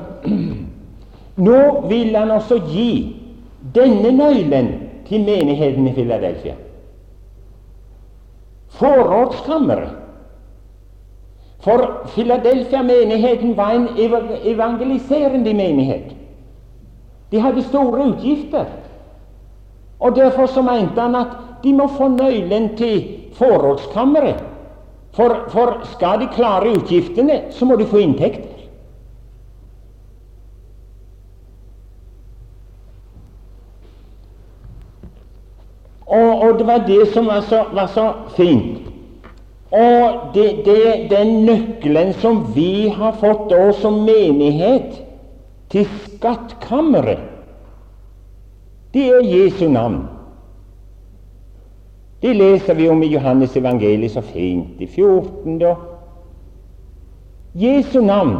[1.47, 2.91] nå vil han også gi
[3.75, 4.73] denne nøkkelen
[5.07, 6.53] til menigheten i Filadelfia.
[8.69, 9.89] Forrådskammeret
[11.59, 13.87] for Filadelfia-menigheten var en
[14.43, 16.15] evangeliserende menighet.
[17.31, 18.65] De hadde store utgifter.
[19.99, 21.27] Og Derfor så mente han at
[21.63, 24.43] de må få nøkkelen til forrådskammeret.
[25.15, 28.59] For, for, skal de klare utgiftene, så må de få inntekter.
[36.09, 38.05] Og, og det var det som var så, var så
[38.37, 38.85] fint.
[39.69, 45.03] Og det, det, den nøkkelen som vi har fått da som menighet
[45.69, 47.21] til skattkammeret,
[48.93, 50.07] det er Jesu navn.
[52.19, 55.59] Det leser vi om i Johannes evangeliet så fint, i 14.
[55.59, 55.75] da.
[57.53, 58.37] Jesu navn.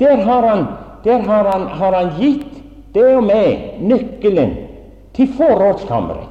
[0.00, 0.64] Der har han,
[1.04, 2.58] der har han, har han gitt
[2.94, 4.56] det og meg nøkkelen
[5.14, 6.26] til forrådskammeret.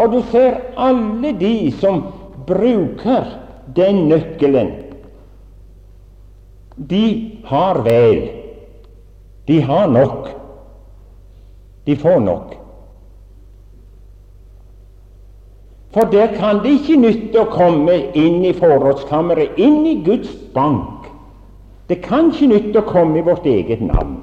[0.00, 2.04] Og du ser alle de som
[2.46, 3.26] bruker
[3.76, 4.70] den nøkkelen,
[6.90, 7.04] de
[7.44, 8.22] har vel.
[9.48, 10.39] De har nok.
[11.86, 12.56] De får nok.
[15.90, 21.08] For der kan det ikke nytte å komme inn i forrådskammeret, inn i Guds bank.
[21.90, 24.20] Det kan ikke nytte å komme i vårt eget navn.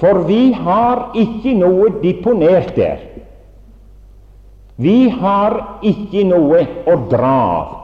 [0.00, 3.02] For vi har ikke noe deponert der.
[4.78, 7.74] Vi har ikke noe å dra av.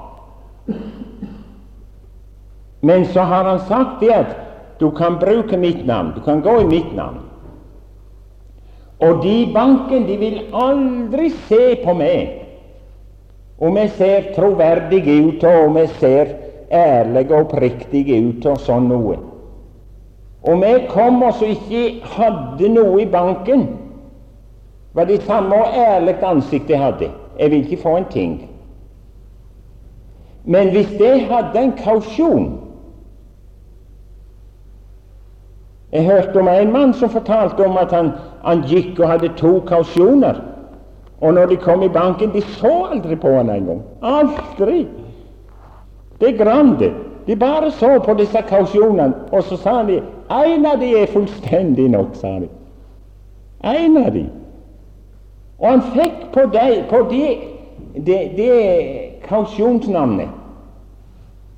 [2.84, 4.32] Men så har han sagt det at
[4.80, 7.23] du kan bruke mitt navn, du kan gå i mitt navn.
[9.04, 12.40] Og de i banken de vil aldri se på meg
[13.64, 16.32] om jeg ser troverdig ut, og om jeg ser
[16.74, 19.14] ærlig og oppriktig ut, og sånn noe.
[20.44, 21.84] Om jeg kom og så ikke
[22.16, 23.68] hadde noe i banken,
[24.94, 27.12] var det samme og ærlig ansikt jeg hadde.
[27.38, 28.34] Jeg vil ikke få en ting.
[30.44, 32.52] Men hvis jeg hadde en kausjon
[35.94, 38.08] Jeg hørte om en mann som fortalte om at han,
[38.44, 40.40] han gikk og hadde to kausjoner.
[41.20, 43.82] Og når de kom i banken, de så aldri på han engang.
[44.02, 44.86] Aldri!
[46.20, 46.92] Det er grande.
[47.26, 51.88] De bare så på disse kausjonene, og så sa de en av de er fullstendig
[51.90, 52.48] nok, sa de.
[53.64, 54.26] En av de.
[55.58, 57.22] Og han fikk på, det, de,
[57.94, 58.54] de, det
[59.28, 60.28] kausjonsnavnet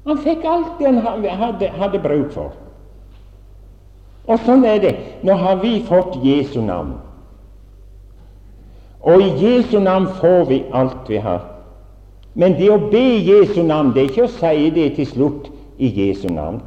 [0.06, 1.00] Han fikk alt det han
[1.40, 2.52] hadde, hadde bruk for.
[4.26, 4.94] Og sånn er det.
[5.22, 6.96] Nå har vi fått Jesu navn.
[9.06, 11.44] Og i Jesu navn får vi alt vi har.
[12.34, 15.46] Men det å be Jesu navn, det er ikke å si det til slutt
[15.78, 16.60] i Jesu navn.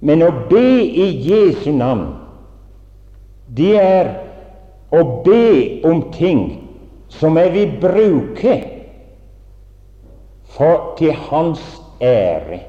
[0.00, 2.08] Men å be i Jesu navn,
[3.52, 4.12] det er
[4.92, 6.42] å be om ting
[7.12, 8.56] som jeg vil bruke
[10.54, 11.62] for, til hans
[12.00, 12.62] ære.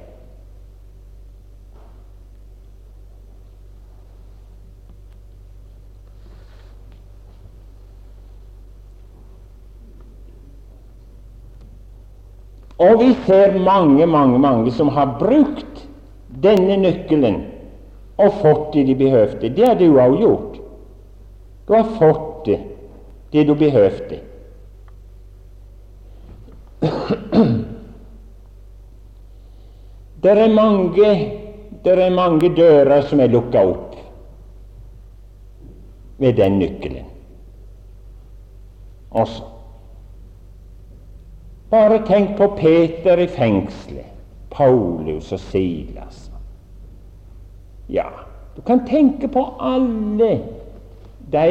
[12.83, 15.83] Og vi ser mange, mange, mange som har brukt
[16.43, 17.37] denne nøkkelen
[18.19, 19.49] og fått det de behøvde.
[19.55, 20.57] Det har du òg gjort.
[21.67, 22.59] Du har fått det,
[23.31, 24.19] det du behøvde.
[30.23, 31.07] Det er mange,
[31.83, 33.97] det er mange dører som er lukka opp
[36.23, 37.09] med den nøkkelen.
[39.11, 39.52] Også.
[41.73, 44.11] Bare tenk på Peter i fengselet,
[44.53, 46.27] Paulus og Silas.
[47.89, 48.11] Ja,
[48.55, 50.35] du kan tenke på alle
[51.33, 51.47] de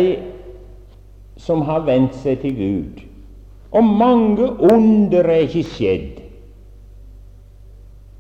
[1.43, 3.03] som har vendt seg til Gud.
[3.73, 6.23] Og mange under er ikke skjedd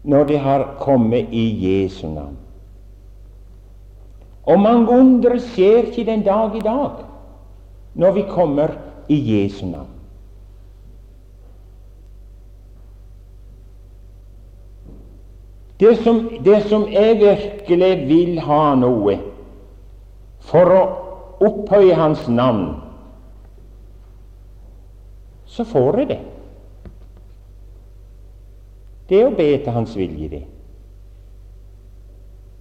[0.02, 2.38] når de har kommet i Jesu navn.
[4.42, 7.04] Og mange under skjer ikke den dag i dag
[7.94, 8.74] når vi kommer
[9.06, 10.01] i Jesu navn.
[15.82, 19.16] Det som, det som jeg virkelig vil ha noe
[20.46, 20.82] for å
[21.42, 22.68] opphøye Hans navn,
[25.50, 26.20] så får jeg det.
[29.10, 30.44] Det er å be til Hans vilje, det.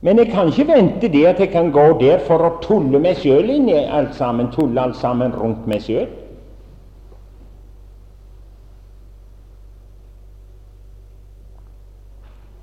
[0.02, 3.22] Men jeg kan ikke vente det at jeg kan gå der for å tulle meg
[3.22, 6.10] sjøl inn i alt sammen, tulle alt sammen rundt meg sjøl.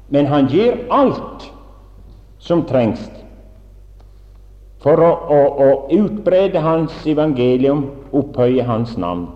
[0.09, 1.51] Men han gir alt
[2.39, 3.11] som trengs
[4.83, 7.83] for å, å, å utbrede Hans evangelium,
[8.15, 9.27] opphøye Hans navn.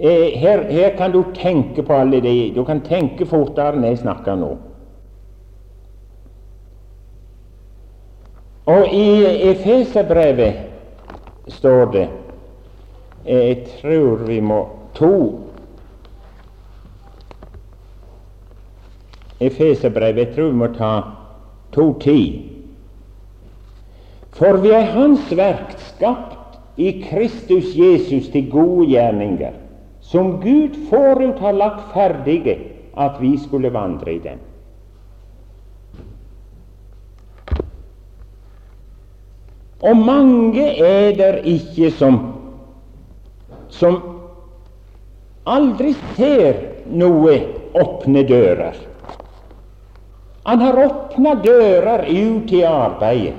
[0.00, 3.98] Eh, her, her, kan du tenke på alle de Du kan tenke fortere enn jeg
[4.00, 4.54] snakker nå.
[8.70, 10.54] Og i Efeserbrevet
[11.52, 12.08] står det
[13.26, 14.62] Jeg tror vi må
[14.96, 15.49] to
[19.40, 20.26] Efeserbrevet.
[20.26, 20.92] Jeg tror vi må ta
[21.72, 22.20] to ti.
[24.36, 29.56] For vi er Hans verk, skapt i Kristus Jesus til gode gjerninger,
[30.00, 32.56] som Gud forut har lagt ferdige
[32.96, 34.38] at vi skulle vandre i dem.
[39.80, 42.18] Og mange er der ikke som,
[43.72, 43.96] som
[45.48, 47.38] aldri ser noe
[47.80, 48.76] åpne dører.
[50.44, 53.34] Han har åpna dører ut i arbeidet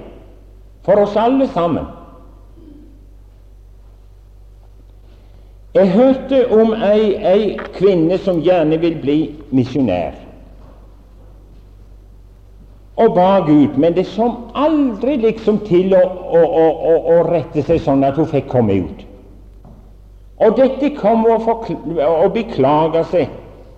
[0.85, 1.85] for oss alle sammen.
[5.73, 7.43] Jeg hørte om ei, ei
[7.77, 9.19] kvinne som gjerne vil bli
[9.55, 10.17] misjonær,
[12.99, 17.79] og ba Gud, men det som aldri liksom til å, å, å, å rette seg
[17.85, 19.05] sånn at hun fikk komme ut.
[20.41, 23.31] Og dette kom å, å beklage seg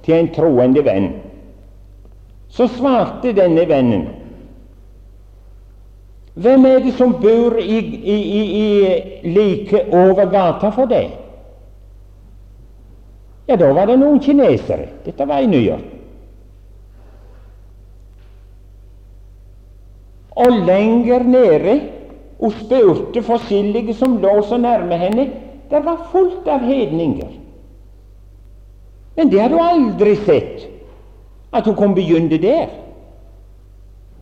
[0.03, 1.11] til en troende venn.
[2.54, 4.04] Så svarte denne vennen
[6.34, 8.16] Hvem er det som bor i, i,
[8.60, 8.68] i,
[9.36, 11.12] like over gata for deg?
[13.45, 14.88] Ja, da var det noen kinesere.
[15.06, 15.91] Dette var i New York.
[20.41, 21.76] Og lenger nede
[22.41, 25.30] hun spurte forskjellige som lå så nærme henne.
[25.70, 27.30] Det var fullt av hedninger.
[29.16, 30.72] Men det har du aldri sett
[31.54, 32.68] at hun kunne begynne der.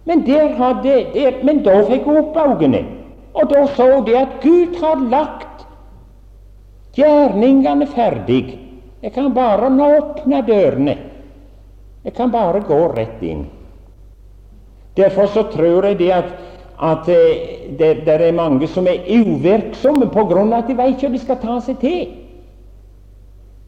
[0.04, 2.84] Men, der hadde, der, men da fikk hun opp øynene,
[3.34, 5.66] og da så de at Gud har lagt
[6.98, 8.58] gjerningene ferdig.
[9.02, 10.98] Jeg kan bare åpne dørene.
[12.04, 13.46] Jeg kan bare gå rett inn.
[14.98, 16.34] Derfor så tror jeg det at,
[16.82, 21.14] at eh, det, det, er mange som er uvirksomme av at de vet ikke hva
[21.14, 22.10] de skal ta seg til.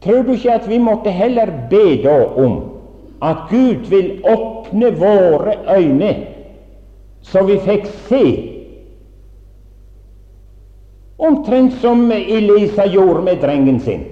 [0.04, 2.73] Tror du ikke at vi måtte heller be da om
[3.24, 6.16] at Gud vil åpne våre øyne,
[7.22, 8.24] så vi fikk se.
[11.18, 14.04] Omtrent som Elisa gjorde med drengen sin.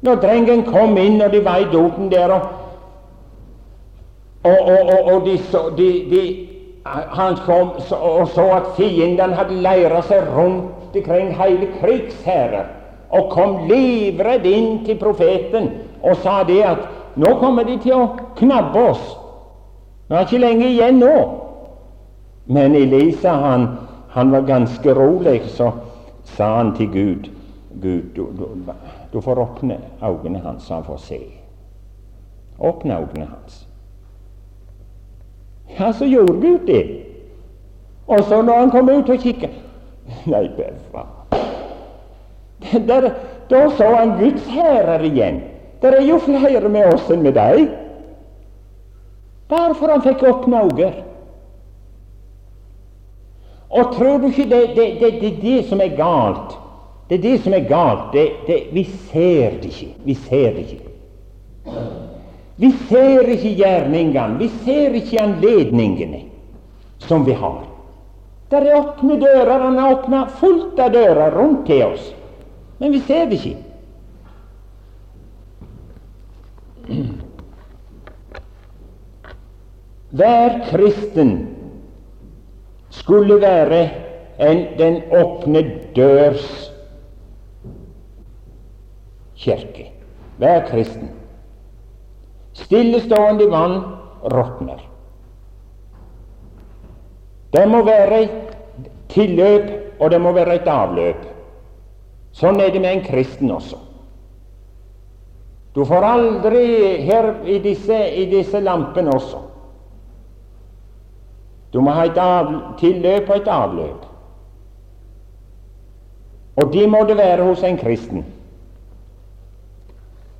[0.00, 2.42] Når drengen kom inn, og de var i doten der, og,
[4.44, 6.22] og, og, og de, så, de, de,
[6.84, 12.68] han kom og så at fienden hadde leira seg rundt omkring hele krigsherrer,
[13.10, 15.70] og kom livredd inn til profeten
[16.02, 16.84] og sa det at
[17.16, 18.06] nå kommer de til å
[18.38, 19.04] knabbe oss.
[20.08, 21.14] Vi er ikke lenge igjen nå.
[22.46, 23.66] Men Elisa han,
[24.14, 25.72] han var ganske rolig, så
[26.36, 27.32] sa han til Gud
[27.76, 28.72] Gud, du, du,
[29.12, 31.18] du får åpne øynene hans, så han får se.
[32.58, 33.68] Åpne øynene hans.
[35.78, 37.04] Ja, så gjorde Gud det.
[38.06, 39.50] Og så når han kom ut og kikket
[40.30, 41.16] Nei, bevare
[43.50, 45.40] Da så han Guds hærer igjen.
[45.80, 47.66] Det er jo flere med oss enn med deg.
[49.50, 50.92] Bare for han fikk åpne øyne.
[53.76, 56.56] Og tror du ikke det er det, det, det, det, som er galt?
[57.08, 58.16] Det er det som er galt.
[58.72, 59.92] Vi ser det ikke.
[60.04, 60.82] Vi ser det ikke.
[62.56, 64.38] Vi ser ikke gjerningene.
[64.38, 66.22] Vi ser ikke anledningene
[67.04, 67.64] som vi har.
[68.50, 69.58] Der er åpne dører.
[69.60, 72.12] Han har åpna fullt av dører rundt til oss.
[72.78, 73.65] Men vi ser det ikke.
[80.10, 81.56] Hver kristen
[82.90, 83.90] skulle være
[84.38, 85.62] en den åpne
[85.96, 86.72] dørs
[89.36, 89.90] kirke.
[90.38, 91.10] Hver kristen.
[92.52, 93.80] Stillestående vann
[94.22, 94.78] råtner.
[97.52, 98.54] Det må være et
[99.08, 101.26] tilløp, og det må være et avløp.
[102.36, 103.80] Sånn er det med en kristen også.
[105.74, 106.66] Du får aldri
[107.04, 109.45] her i disse, i disse lampene også
[111.76, 112.46] Du må ha et av,
[112.80, 114.04] tilløp og et avløp.
[116.56, 118.22] Og det må det være hos en kristen.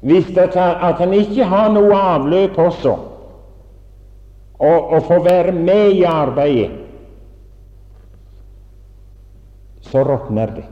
[0.00, 2.94] Hvis det, at han ikke har noe avløp også,
[4.56, 6.70] og, og får være med i arbeidet,
[9.84, 10.64] så råtner det.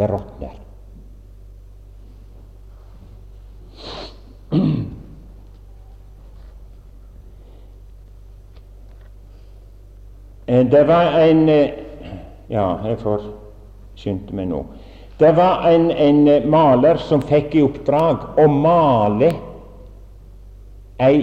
[0.00, 0.56] Det råtner.
[10.50, 11.70] det var en eh,
[12.50, 13.22] Ja, jeg får
[13.94, 14.64] skynde meg nå.
[15.20, 19.28] Det var en, en, eh, maler som fikk i oppdrag å male
[20.98, 21.20] ei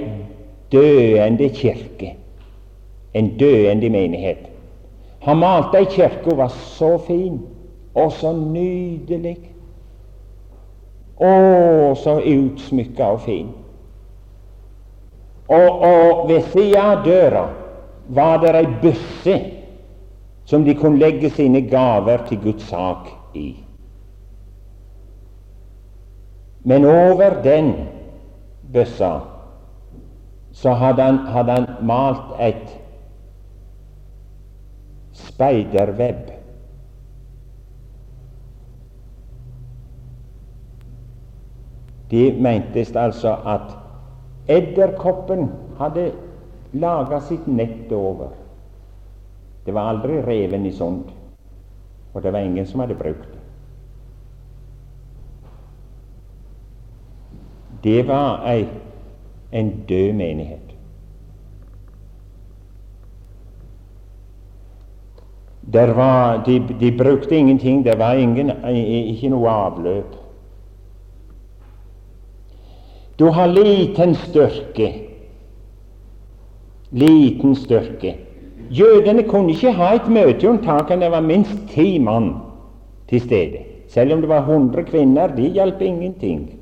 [0.71, 2.13] døende kirke,
[3.13, 4.47] en døende menighet.
[5.27, 7.41] Han malte ei kirke hun var så fin
[7.97, 9.35] og så nydelig.
[11.17, 11.31] Å,
[11.99, 13.47] så utsmykka og fin.
[15.51, 17.47] Og, og ved sida av døra
[18.09, 19.37] var det ei bøsse
[20.47, 23.49] som de kunne legge sine gaver til Guds sak i.
[26.63, 27.73] Men over den
[28.73, 29.19] bøssa
[30.51, 32.71] så hadde han, hadde han malt et
[35.13, 36.31] speiderweb.
[42.11, 43.75] Det mentes altså at
[44.47, 46.11] edderkoppen hadde
[46.71, 48.29] laga sitt nett over.
[49.65, 51.07] Det var aldri reven i sånt,
[52.13, 53.43] og det var ingen som hadde brukt det.
[57.83, 58.67] Det var ei,
[59.51, 60.63] en død menighet.
[65.67, 70.15] Var, de, de, brukte ingenting, det var ingen, ikke noe avløp.
[73.19, 75.06] Du har liten styrke
[76.91, 78.15] liten styrke.
[78.69, 82.33] Jødene kunne ikke ha et møte unntaket det var minst ti mann
[83.09, 83.63] til stede.
[83.87, 86.59] Selv om det var hundre kvinner, de hjalp ingenting.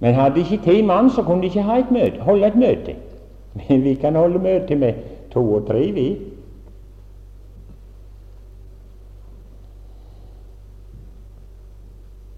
[0.00, 2.56] Men hadde de ikke ti mann, så kunne de ikke ha et møte, holde et
[2.56, 2.94] møte.
[3.68, 4.92] Men vi kan holde møte med
[5.32, 6.18] to og tre, vi.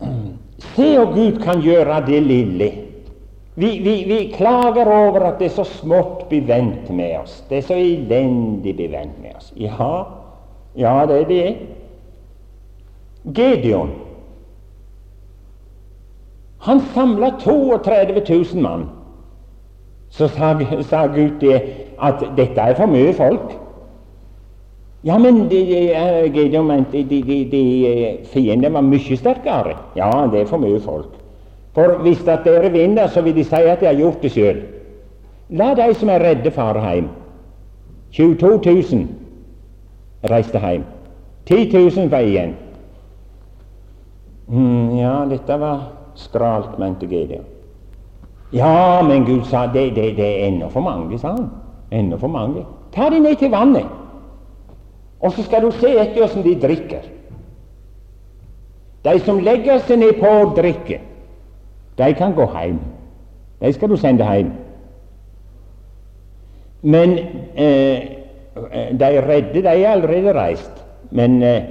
[0.74, 2.89] Se og Gud kan gjøre det lille
[3.54, 7.40] vi, vi, vi, klager over at det er så smått bevendt med oss.
[7.48, 9.50] Det er så elendig bevendt med oss.
[9.56, 10.04] Ja,
[10.78, 11.56] ja det er det.
[13.36, 13.90] Gedeon
[16.60, 18.22] han samla 32
[18.54, 18.88] 000 mann.
[20.10, 21.62] Så sa, sa Gud det
[22.02, 23.54] at dette er for mye folk.
[25.04, 25.60] Ja, men de,
[26.34, 27.62] Gedeon mente de, de, de,
[28.32, 29.78] fienden var mye sterkere.
[29.96, 31.16] Ja, det er for mye folk.
[31.74, 34.62] For hvis at dere vinner, så vil de si at de har gjort det sjøl.
[35.50, 37.08] La de som er redde, fare hjem.
[38.12, 39.06] 22 000
[40.30, 40.84] reiste hjem.
[41.46, 42.56] 10 000 var igjen.
[44.50, 45.80] Mm, ja, dette var
[46.18, 47.46] skralt, mente Gedeon.
[48.52, 51.50] Ja, men Gud sa det, det, det er ennå for mange, sa han.
[51.90, 52.64] Ennå for mange.
[52.94, 53.86] Ta de ned til vannet,
[55.20, 57.04] og så skal du se etter hvordan de drikker.
[59.04, 60.98] De som legger seg ned på å drikke,
[62.00, 62.78] de kan gå hjem.
[63.60, 64.52] De skal du sende hjem.
[66.82, 67.18] Men
[67.54, 67.96] eh,
[68.72, 70.84] eh de redde, de er allerede reist.
[71.10, 71.62] Men eh,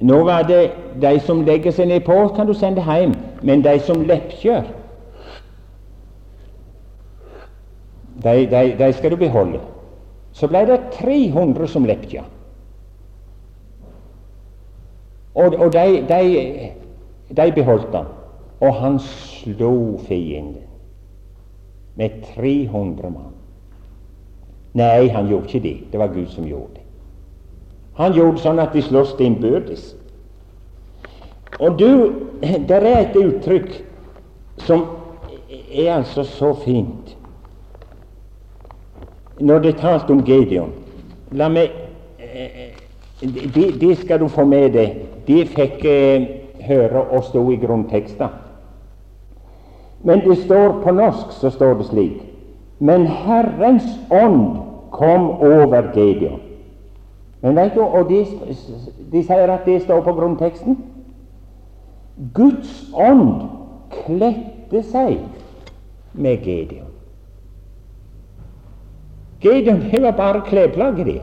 [0.00, 0.70] nå var det
[1.02, 3.14] de som legger seg nedpå, kan du sende hjem.
[3.42, 4.62] Men de som leppkjør,
[8.24, 9.60] de, de, de, skal du beholde.
[10.32, 12.30] Så ble det 300 som leppkjør.
[15.34, 16.70] Og, og de, de,
[17.36, 18.13] de beholdt han.
[18.64, 20.62] Og han slo fienden
[21.98, 23.34] med 300 mann.
[24.74, 25.76] Nei, han gjorde ikke det.
[25.92, 26.84] Det var Gud som gjorde det.
[27.94, 29.92] Han gjorde sånn at de sloss innbyrdes.
[31.60, 31.90] Og du,
[32.68, 33.76] det er et uttrykk
[34.64, 34.86] som
[35.70, 37.14] er altså så fint
[39.40, 40.70] når det er talt om Gedeon.
[41.34, 41.72] La meg
[42.22, 42.74] eh,
[43.20, 45.00] det, de skal du få med deg.
[45.26, 46.26] Det fikk eh,
[46.66, 48.43] høre og stå i grunntekster.
[50.04, 52.22] Men det står på norsk så står det slik
[52.78, 54.58] Men Herrens ånd
[54.92, 56.40] kom over Gedeon.
[57.40, 58.24] Men vet du, og de,
[59.12, 60.76] de sier at det står på grunnteksten.
[62.34, 63.48] Guds ånd
[63.92, 65.18] kledde seg
[66.12, 66.90] med Gedeon.
[69.44, 71.22] Gedeon det var bare klesplagget, det.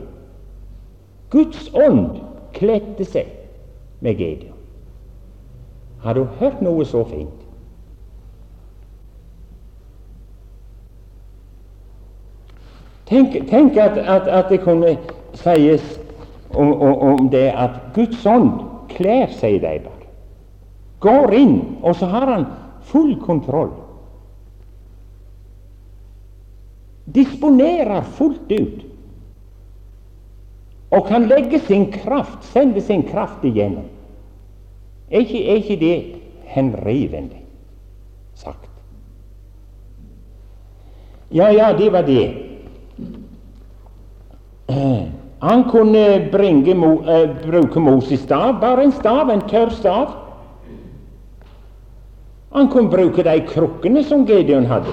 [1.30, 2.20] Guds ånd
[2.54, 3.30] kledde seg
[4.00, 4.58] med Gedeon.
[6.02, 7.41] Har du hørt noe så fint?
[13.12, 14.94] Tenk, tenk at, at, at, det kunne
[15.36, 15.84] sies
[16.54, 18.54] om, om, om, det at Guds ånd
[18.88, 20.06] kler seg i bare.
[21.04, 22.46] Går inn, og så har han
[22.88, 23.74] full kontroll.
[27.12, 28.78] Disponerer fullt ut
[30.92, 33.90] og kan legge sin kraft, sende sin kraft igjennom.
[35.10, 35.96] Er ikke, er ikke det
[36.54, 37.42] henrivende
[38.40, 38.70] sagt?
[41.32, 42.51] Ja, ja, det var det.
[45.42, 50.12] Han kunne bringe, uh, bruke Moses stav, bare en stav, en tørr stav.
[52.52, 54.92] Han kunne bruke de krukkene som Gedeon hadde,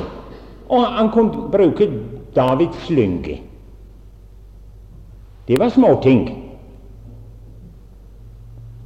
[0.70, 1.90] og han kunne bruke
[2.36, 3.42] Davids slynge.
[5.48, 6.30] Det var småting.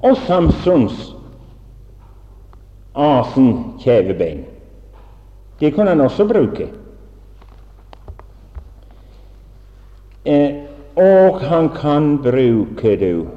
[0.04, 1.14] Og Samsons
[2.96, 4.44] asen kjevebein.
[5.60, 6.68] Det kunne han også bruke.
[10.26, 13.28] Eh, og han kan bruke du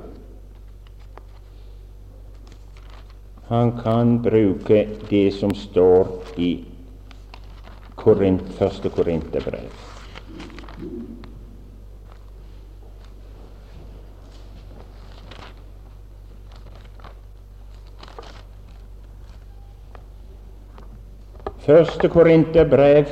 [3.49, 6.65] Han kan bruke det som står i
[7.95, 9.71] Korinth, første Korinterbrev.
[21.67, 23.07] Første Korinterbrev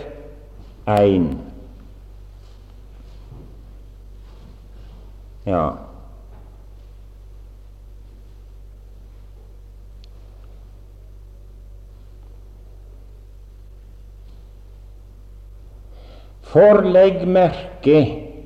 [0.87, 1.54] 1.
[5.55, 5.65] Ja.
[16.55, 18.01] Forlegg merke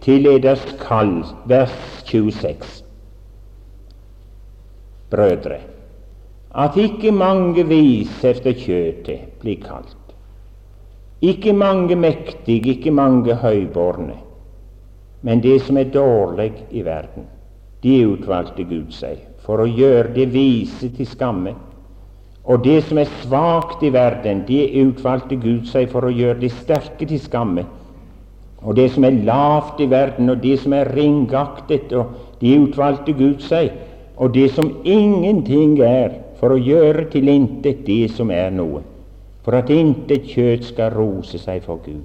[0.04, 1.72] til eders kall, vers
[2.08, 2.84] 26.
[5.08, 5.58] Brødre,
[6.52, 9.96] at ikke mange vis efter kjøtet blir kalt.
[11.24, 14.16] Ikke mange mektige, ikke mange høybårne,
[15.22, 17.26] men det som er dårlig i verden,
[17.82, 21.54] det utvalgte Gud seg for å gjøre det vise til skamme.
[22.48, 26.52] Og det som er svakt i verden, det utvalgte Gud seg for å gjøre det
[26.56, 27.64] sterke til skamme.
[28.62, 33.14] Og det som er lavt i verden, og det som er ringaktet, og det utvalgte
[33.18, 33.70] Gud seg.
[34.16, 38.82] Og det som ingenting er, for å gjøre til intet det som er noe
[39.48, 42.02] for at intet kjøtt skal rose seg for Gud.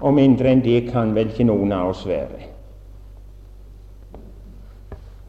[0.00, 2.46] Og mindre enn det kan vel ikke noen av oss være.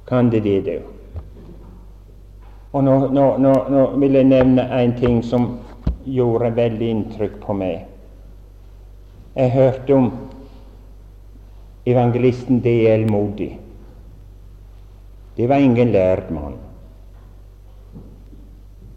[0.09, 0.78] Kan det det, du?
[2.74, 5.47] Og nå, nå, nå, nå, vil jeg nevne en ting som
[6.05, 7.88] gjorde veldig inntrykk på meg.
[9.36, 10.09] Jeg hørte om
[11.89, 13.07] evangelisten D.L.
[13.09, 13.49] Modi.
[15.38, 16.57] Det var ingen lærd mann.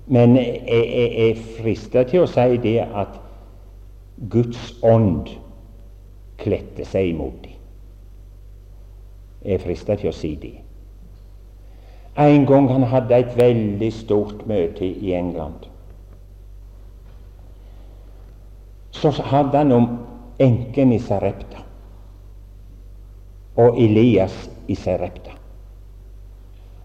[0.06, 3.20] Men jeg, jeg, jeg frister til å si det at
[4.32, 5.30] Guds ånd
[6.42, 7.58] kledde seg imot dem.
[9.42, 10.54] Jeg frister til å si det.
[12.22, 15.66] En gang han hadde et veldig stort møte i England.
[18.92, 19.86] Så hadde han om
[20.42, 21.64] enken i Sarepta
[23.56, 24.34] og Elias
[24.68, 25.34] i Sarepta.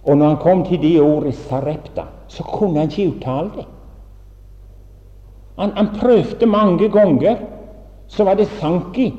[0.07, 3.67] Og når han kom til det ordet Sarepta, så kunne han ikke uttale det.
[5.57, 7.37] Han, han prøvde mange ganger.
[8.07, 9.11] Så var det Sanki,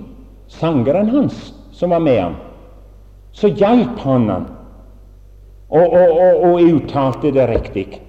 [0.48, 2.36] sangeren hans, som var med ham.
[3.32, 4.46] Så hjalp han han
[5.68, 8.02] og, og, og, og uttalte det riktig.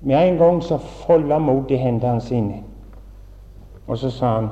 [0.00, 2.62] Med en gang så folda modig hendene sine,
[3.86, 4.50] og så sa han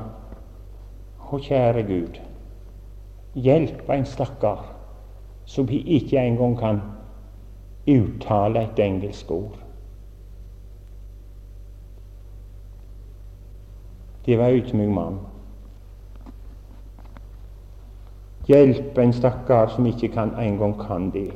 [1.31, 2.17] Å, kjære Gud,
[3.39, 4.65] hjelp en stakkar
[5.47, 6.81] som ikke engang kan
[7.87, 9.61] uttale et engelsk ord.
[14.27, 15.21] Det var ydmyk mann.
[18.47, 21.30] Hjelp en stakkar som ikke kan, engang kan det.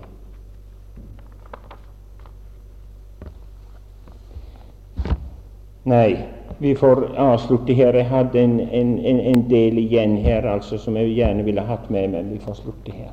[5.85, 6.17] Nei,
[6.59, 7.95] vi får avslutte her.
[7.95, 12.09] Jeg hadde en, en, en, del igjen her altså, som jeg gjerne ville hatt med,
[12.09, 13.13] men vi får slutte her.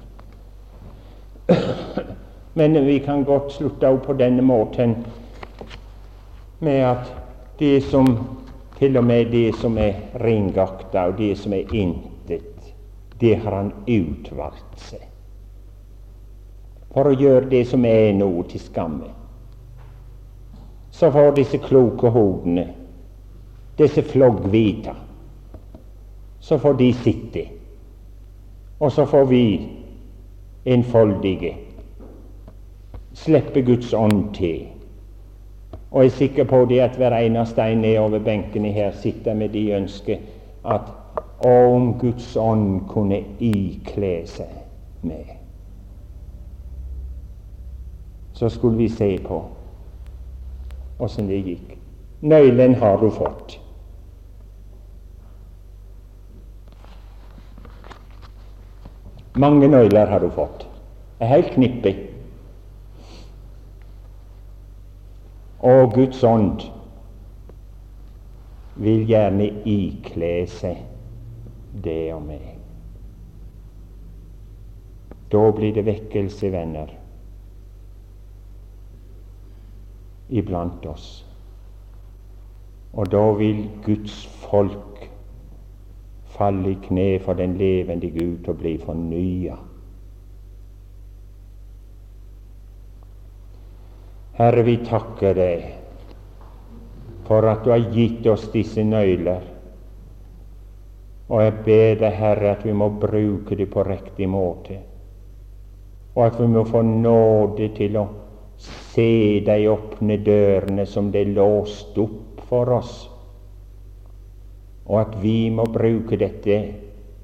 [2.53, 4.97] Men vi kan godt slutte òg på denne måten
[6.59, 7.13] med at
[7.59, 8.09] det som
[8.75, 12.10] til og med det som er ringakta, og det som er intet,
[13.21, 15.07] det har han utvalgt seg
[16.91, 19.09] for å gjøre det som er noe, til skamme.
[20.91, 22.65] Så får disse kloke hodene,
[23.79, 24.95] disse floggvita,
[26.41, 27.45] så får de sitte.
[28.81, 29.43] Og så får vi
[30.65, 31.53] enfoldige
[33.13, 34.65] slippe Guds ånd til.
[35.91, 39.53] Og jeg er sikker på det at hver eneste en nedover benkene her sitter med
[39.55, 40.23] de ønsker
[40.65, 40.91] at
[41.45, 44.51] om Guds ånd kunne ikle seg
[45.01, 45.31] med,
[48.33, 49.41] så skulle vi se på
[51.01, 51.77] åssen det gikk.
[52.21, 53.57] Nøkkelen har du fått.
[59.33, 60.67] Mange nøkler har du fått.
[61.21, 61.95] Et helt knippe.
[65.61, 66.61] Og Guds ånd
[68.81, 70.90] vil gjerne ikle seg
[71.73, 72.47] det og meg.
[75.31, 76.91] Da blir det vekkelse, venner,
[80.29, 81.09] iblant oss.
[82.91, 85.05] Og da vil Guds folk
[86.35, 89.55] falle i kne for den levende Gud og bli fornya.
[94.41, 95.65] Herre, vi takker deg
[97.27, 99.50] for at du har gitt oss disse nøkler.
[101.31, 104.81] Og jeg ber deg, Herre, at vi må bruke det på riktig måte,
[106.11, 108.03] og at vi må få nåde til å
[108.59, 112.95] se de åpne dørene som det er låst opp for oss,
[114.91, 116.59] og at vi må bruke dette,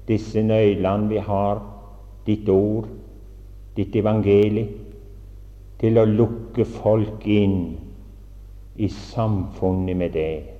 [0.08, 1.60] disse nøklene vi har,
[2.24, 2.88] ditt ord,
[3.76, 4.72] ditt evangelium,
[5.78, 7.58] til å lukke folk inn
[8.80, 10.57] i samfunnet med det.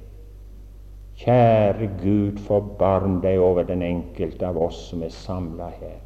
[1.19, 5.99] Kjære Gud, forbarm deg over den enkelte av oss som er samla her.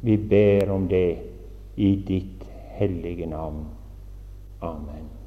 [0.00, 1.18] Vi ber om det
[1.76, 2.44] i ditt
[2.78, 3.66] hellige navn.
[4.64, 5.19] Amen.